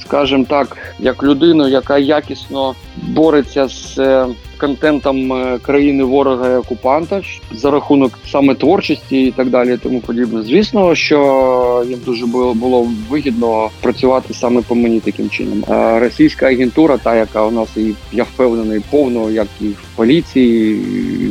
скажімо 0.00 0.44
так, 0.48 0.76
як 0.98 1.22
людину, 1.22 1.68
яка 1.68 1.98
якісно 1.98 2.74
бореться 2.96 3.68
з 3.68 3.98
е, 3.98 4.26
контентом 4.62 5.32
е, 5.32 5.58
країни 5.58 6.04
ворога 6.04 6.50
і 6.50 6.56
окупанта 6.56 7.22
за 7.52 7.70
рахунок 7.70 8.18
саме 8.30 8.54
творчості 8.54 9.22
і 9.22 9.30
так 9.30 9.50
далі, 9.50 9.78
тому 9.82 10.00
подібне. 10.00 10.42
Звісно, 10.42 10.94
що 10.94 11.84
їм 11.88 11.98
дуже 12.06 12.26
було 12.26 12.54
було 12.54 12.88
вигідно 13.10 13.70
працювати 13.80 14.34
саме 14.34 14.62
по 14.62 14.74
мені 14.74 15.00
таким 15.00 15.30
чином. 15.30 15.64
А 15.68 15.98
російська 15.98 16.46
агентура, 16.46 16.98
та 16.98 17.16
яка 17.16 17.46
у 17.46 17.50
нас 17.50 17.76
і 17.76 17.94
я 18.12 18.22
впевнений, 18.22 18.80
повно, 18.90 19.30
як 19.30 19.48
і 19.60 19.66
в 19.66 19.84
поліції, 19.96 20.80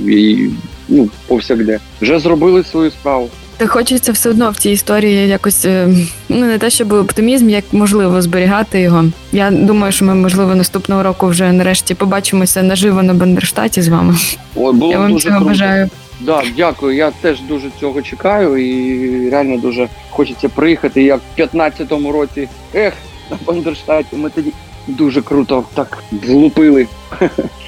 і 0.08 0.50
ну 0.92 1.10
повсякде, 1.28 1.80
вже 2.02 2.20
зробили 2.20 2.64
свою 2.64 2.92
справу. 2.92 3.30
Та 3.58 3.68
хочеться 3.68 4.12
все 4.12 4.30
одно 4.30 4.50
в 4.52 4.58
цій 4.58 4.70
історії 4.70 5.28
якось 5.28 5.66
е, 5.66 5.88
ну 6.30 6.38
не 6.46 6.58
те, 6.58 6.70
щоб 6.70 6.94
оптимізм, 6.94 7.50
як 7.50 7.64
можливо 7.72 8.22
зберігати 8.22 8.80
його. 8.82 9.06
Я 9.32 9.52
думаю, 9.52 9.92
що 9.92 10.06
ми 10.06 10.16
можливо 10.16 10.56
наступного 10.56 11.04
року 11.04 11.28
вже 11.28 11.52
нарешті 11.52 11.94
побачимося 11.96 12.64
наживо 12.64 13.04
на 13.04 13.14
Бандерштаті 13.14 13.82
з 13.82 13.88
вами. 13.88 14.16
Ой, 14.56 14.74
було 14.74 14.92
Я 14.92 15.00
вам 15.00 15.12
дуже 15.12 15.24
цього 15.28 15.36
круто. 15.38 15.50
бажаю. 15.50 15.90
Да, 16.20 16.44
дякую. 16.58 16.96
Я 16.96 17.12
теж 17.22 17.42
дуже 17.42 17.68
цього 17.80 18.02
чекаю, 18.02 18.58
і 18.58 19.30
реально 19.30 19.58
дуже 19.58 19.88
хочеться 20.10 20.50
приїхати. 20.50 21.04
Як 21.04 21.22
в 21.38 21.42
15-му 21.42 22.12
році, 22.12 22.48
ех, 22.76 22.94
на 23.32 23.38
Бандерштаті. 23.46 24.16
Ми 24.16 24.30
тоді 24.30 24.52
дуже 24.88 25.22
круто 25.22 25.64
так 25.74 26.04
влупили. 26.12 26.88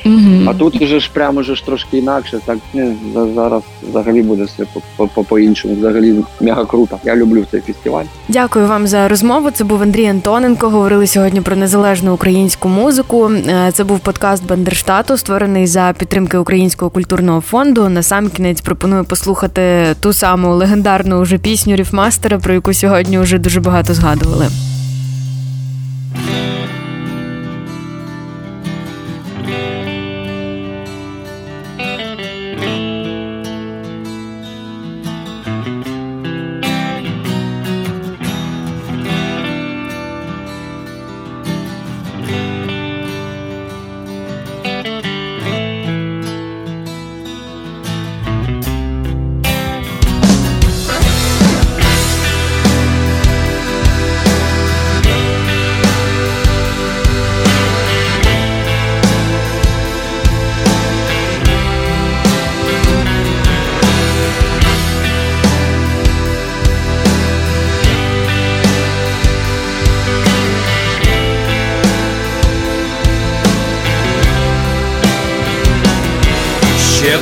Угу. 0.06 0.43
А 0.47 0.54
тут 0.54 0.82
вже 0.82 0.99
ж 0.99 1.10
прямо 1.13 1.41
вже 1.41 1.56
ж 1.56 1.65
трошки 1.65 1.97
інакше. 1.97 2.39
Так 2.45 2.58
не 2.73 2.95
зараз 3.36 3.63
взагалі 3.89 4.21
буде 4.21 4.43
все 4.43 4.65
по 4.97 5.23
по 5.23 5.39
іншому. 5.39 5.76
Взагалі 5.76 6.15
мега 6.41 6.65
круто. 6.65 6.99
Я 7.04 7.15
люблю 7.15 7.45
цей 7.52 7.62
фестиваль. 7.62 8.06
Дякую 8.28 8.67
вам 8.67 8.88
за 8.88 9.08
розмову. 9.08 9.52
Це 9.52 9.63
був 9.63 9.82
Андрій 9.82 10.06
Антоненко. 10.06 10.69
Говорили 10.69 11.08
сьогодні 11.08 11.41
про 11.41 11.56
незалежну 11.56 12.13
українську 12.13 12.69
музику. 12.69 13.32
Е, 13.32 13.71
це 13.73 13.84
був 13.84 13.99
подкаст 13.99 14.45
Бандерштату, 14.45 15.17
створений 15.17 15.67
за 15.67 15.93
підтримки 15.99 16.38
Українського 16.38 16.91
культурного 16.91 17.41
фонду. 17.41 17.89
На 17.89 18.04
сам 18.04 18.30
кінець 18.30 18.62
пропоную 18.62 19.04
послухати 19.04 19.95
ту 19.99 20.13
саму 20.13 20.56
легендарну 20.56 21.19
уже 21.19 21.38
пісню 21.38 21.76
Ріфмастера, 21.76 22.39
про 22.39 22.54
яку 22.54 22.73
сьогодні 22.73 23.19
вже 23.19 23.38
дуже 23.38 23.62
багато 23.62 23.93
згадували. 23.93 24.47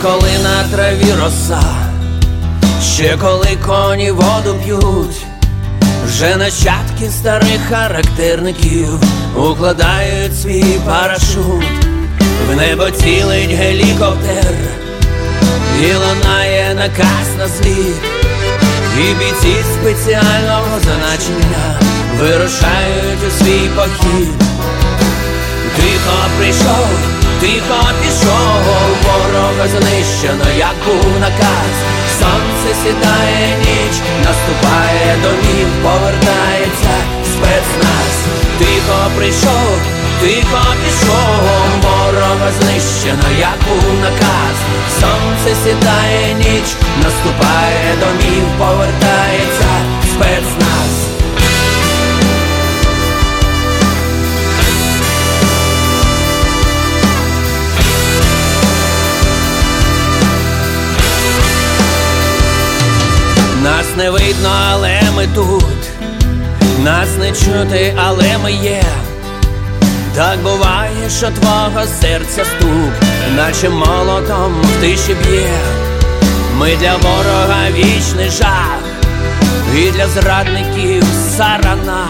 Коли 0.01 0.31
на 0.43 0.63
траві 0.63 1.13
роса, 1.23 1.61
ще 2.83 3.17
коли 3.17 3.57
коні 3.65 4.11
воду 4.11 4.55
п'ють, 4.63 5.25
вже 6.05 6.35
нащадки 6.35 7.09
старих 7.09 7.61
характерників 7.69 8.99
укладають 9.35 10.41
свій 10.41 10.79
парашут, 10.85 11.63
в 12.49 12.55
небо 12.55 12.91
цілить 12.91 13.51
гелікоптер, 13.51 14.55
і 15.81 15.93
лунає 15.93 16.73
наказ 16.75 17.27
на 17.37 17.47
слід, 17.47 17.95
і 18.97 19.13
бійці 19.13 19.55
спеціального 19.73 20.79
значення 20.83 21.79
вирушають 22.19 23.23
у 23.27 23.43
свій 23.43 23.69
похід. 23.75 24.29
Тихо 25.75 26.17
прийшов 26.37 27.20
Тихо 27.41 27.81
пішов, 28.01 28.63
ворога 29.03 29.67
знищено, 29.67 30.45
як 30.57 30.75
був 30.85 31.19
наказ, 31.19 31.73
сонце 32.19 32.75
сідає 32.83 33.57
ніч, 33.57 33.95
наступає 34.25 35.17
домів, 35.23 35.67
повертається 35.83 36.95
спецназ, 37.33 38.13
тихо 38.59 39.11
прийшов, 39.17 39.77
тихо 40.21 40.63
пішов, 40.83 41.43
ворога 41.81 42.51
знищено, 42.59 43.29
як 43.39 43.57
був 43.69 43.99
наказ, 44.01 44.57
сонце 44.99 45.55
сідає 45.63 46.33
ніч, 46.33 46.75
наступає 47.03 47.95
домів, 47.99 48.45
повертається 48.57 49.71
спецназ. 50.13 51.10
Не 64.01 64.09
видно, 64.09 64.49
але 64.71 65.01
ми 65.15 65.27
тут, 65.35 65.81
нас 66.83 67.07
не 67.19 67.31
чути, 67.31 67.93
але 67.97 68.37
ми 68.43 68.51
є. 68.51 68.83
Так 70.15 70.39
буває, 70.39 71.09
що 71.17 71.27
твого 71.27 71.85
серця 72.01 72.45
стук, 72.45 72.93
наче 73.35 73.69
молотом 73.69 74.53
в 74.63 74.81
тиші 74.81 75.13
б'є. 75.13 75.49
Ми 76.57 76.75
для 76.75 76.95
ворога 76.95 77.71
вічний 77.73 78.29
жах, 78.29 78.79
і 79.75 79.91
для 79.91 80.07
зрадників 80.07 81.03
сарана, 81.37 82.07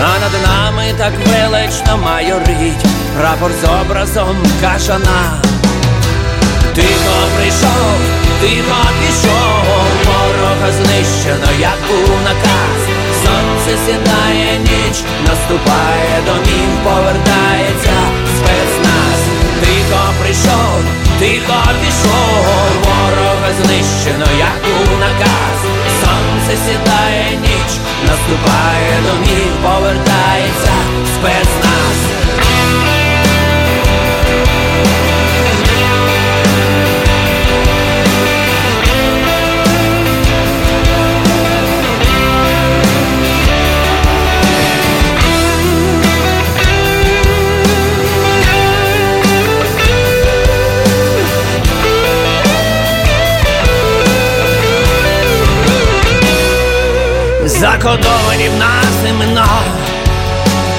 а 0.00 0.18
над 0.20 0.32
нами 0.46 0.94
так 0.98 1.12
велично 1.26 1.96
майорить 1.96 2.86
прапор 3.18 3.50
з 3.62 3.64
образом 3.64 4.36
кашана. 4.60 5.53
Тихо 6.74 7.16
прийшов, 7.36 7.98
тихо 8.40 8.80
пішов, 9.00 9.64
ворога 10.06 10.72
знищено, 10.72 11.48
як 11.60 11.78
був 11.88 12.16
наказ. 12.24 12.80
Сонце 13.22 13.78
сідає 13.86 14.58
ніч, 14.58 14.96
наступає 15.28 16.22
домів, 16.26 16.70
повертається 16.84 17.98
спецназ. 18.36 19.20
Тихо 19.60 20.02
прийшов, 20.20 20.80
тихо 21.18 21.60
пішов, 21.80 22.46
ворога 22.84 23.50
знищено, 23.62 24.26
як 24.38 24.58
був 24.64 24.98
наказ. 24.98 25.58
Сонце 26.00 26.62
сідає 26.66 27.30
ніч, 27.40 27.70
наступає 28.08 28.94
домів, 29.06 29.52
повертається 29.62 30.74
спецназ. 31.14 32.23
Нас 58.50 59.10
імена, 59.10 59.48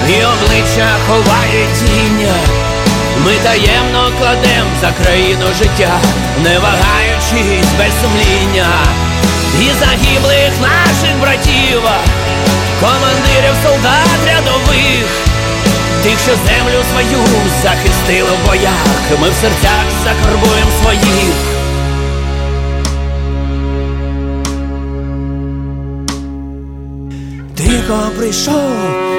і 0.08 0.14
обличчя 0.14 0.90
ховає 1.08 1.68
тіння. 1.80 2.34
Ми 3.26 3.32
таємно 3.44 4.12
кладем 4.20 4.66
за 4.82 5.04
країну 5.04 5.46
життя, 5.58 6.00
не 6.44 6.60
вагаючись 6.60 7.72
без 7.78 7.94
сумління, 8.02 8.68
і 9.62 9.66
загиблих 9.80 10.52
наших 10.62 11.20
братів, 11.22 11.82
командирів 12.80 13.56
солдат 13.64 14.20
рядових, 14.26 15.06
тих, 16.04 16.20
що 16.20 16.32
землю 16.32 16.84
свою 16.92 17.24
захистили 17.64 18.30
в 18.30 18.48
боях, 18.48 19.22
ми 19.22 19.30
в 19.30 19.34
серцях 19.34 19.86
закарбуємо 20.04 20.72
своїх. 20.82 21.55
Тихо 27.86 28.12
прийшов, 28.18 28.72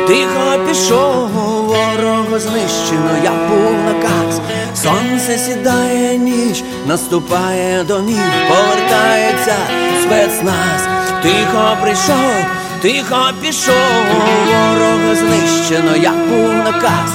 тихо 0.07 0.59
пішов, 0.69 1.29
ворога 1.67 2.39
знищено, 2.39 3.11
я 3.25 3.31
був 3.31 3.73
наказ. 3.73 4.41
Сонце 4.75 5.39
сідає 5.39 6.19
ніч, 6.19 6.65
наступає 6.87 7.85
домів, 7.85 8.23
повертається 8.49 9.55
спецназ. 10.03 10.89
Тихо 11.23 11.77
прийшов, 11.83 12.45
тихо 12.83 13.31
пішов, 13.41 13.75
ворога 14.47 15.15
знищено, 15.15 15.97
я 15.97 16.11
був 16.11 16.53
наказ. 16.53 17.11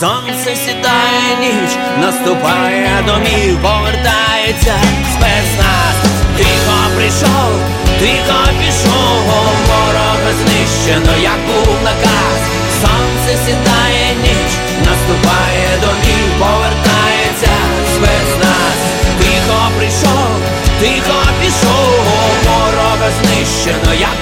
Сонце 0.00 0.56
сідає 0.56 1.36
ніч, 1.40 1.70
наступає 2.00 3.04
домів, 3.06 3.58
повертається 3.62 4.74
спецназ. 5.14 5.96
Тихо 6.36 6.76
прийшов, 6.96 7.83
тихо 8.04 8.40
пішого 8.60 9.38
ворога 9.68 10.32
знищено, 10.40 11.12
як 11.22 11.38
був 11.46 11.76
наказ. 11.84 12.40
Сонце 12.80 13.32
сідає 13.44 14.08
ніч, 14.22 14.50
наступає 14.86 15.68
домів, 15.82 16.28
повертається 16.38 17.54
спецназ. 17.94 18.78
Тихо 19.20 19.70
прийшов, 19.78 20.36
тихо 20.80 21.20
пішов, 21.40 22.04
ворога 22.46 23.08
знищено, 23.22 23.94
як 24.00 24.16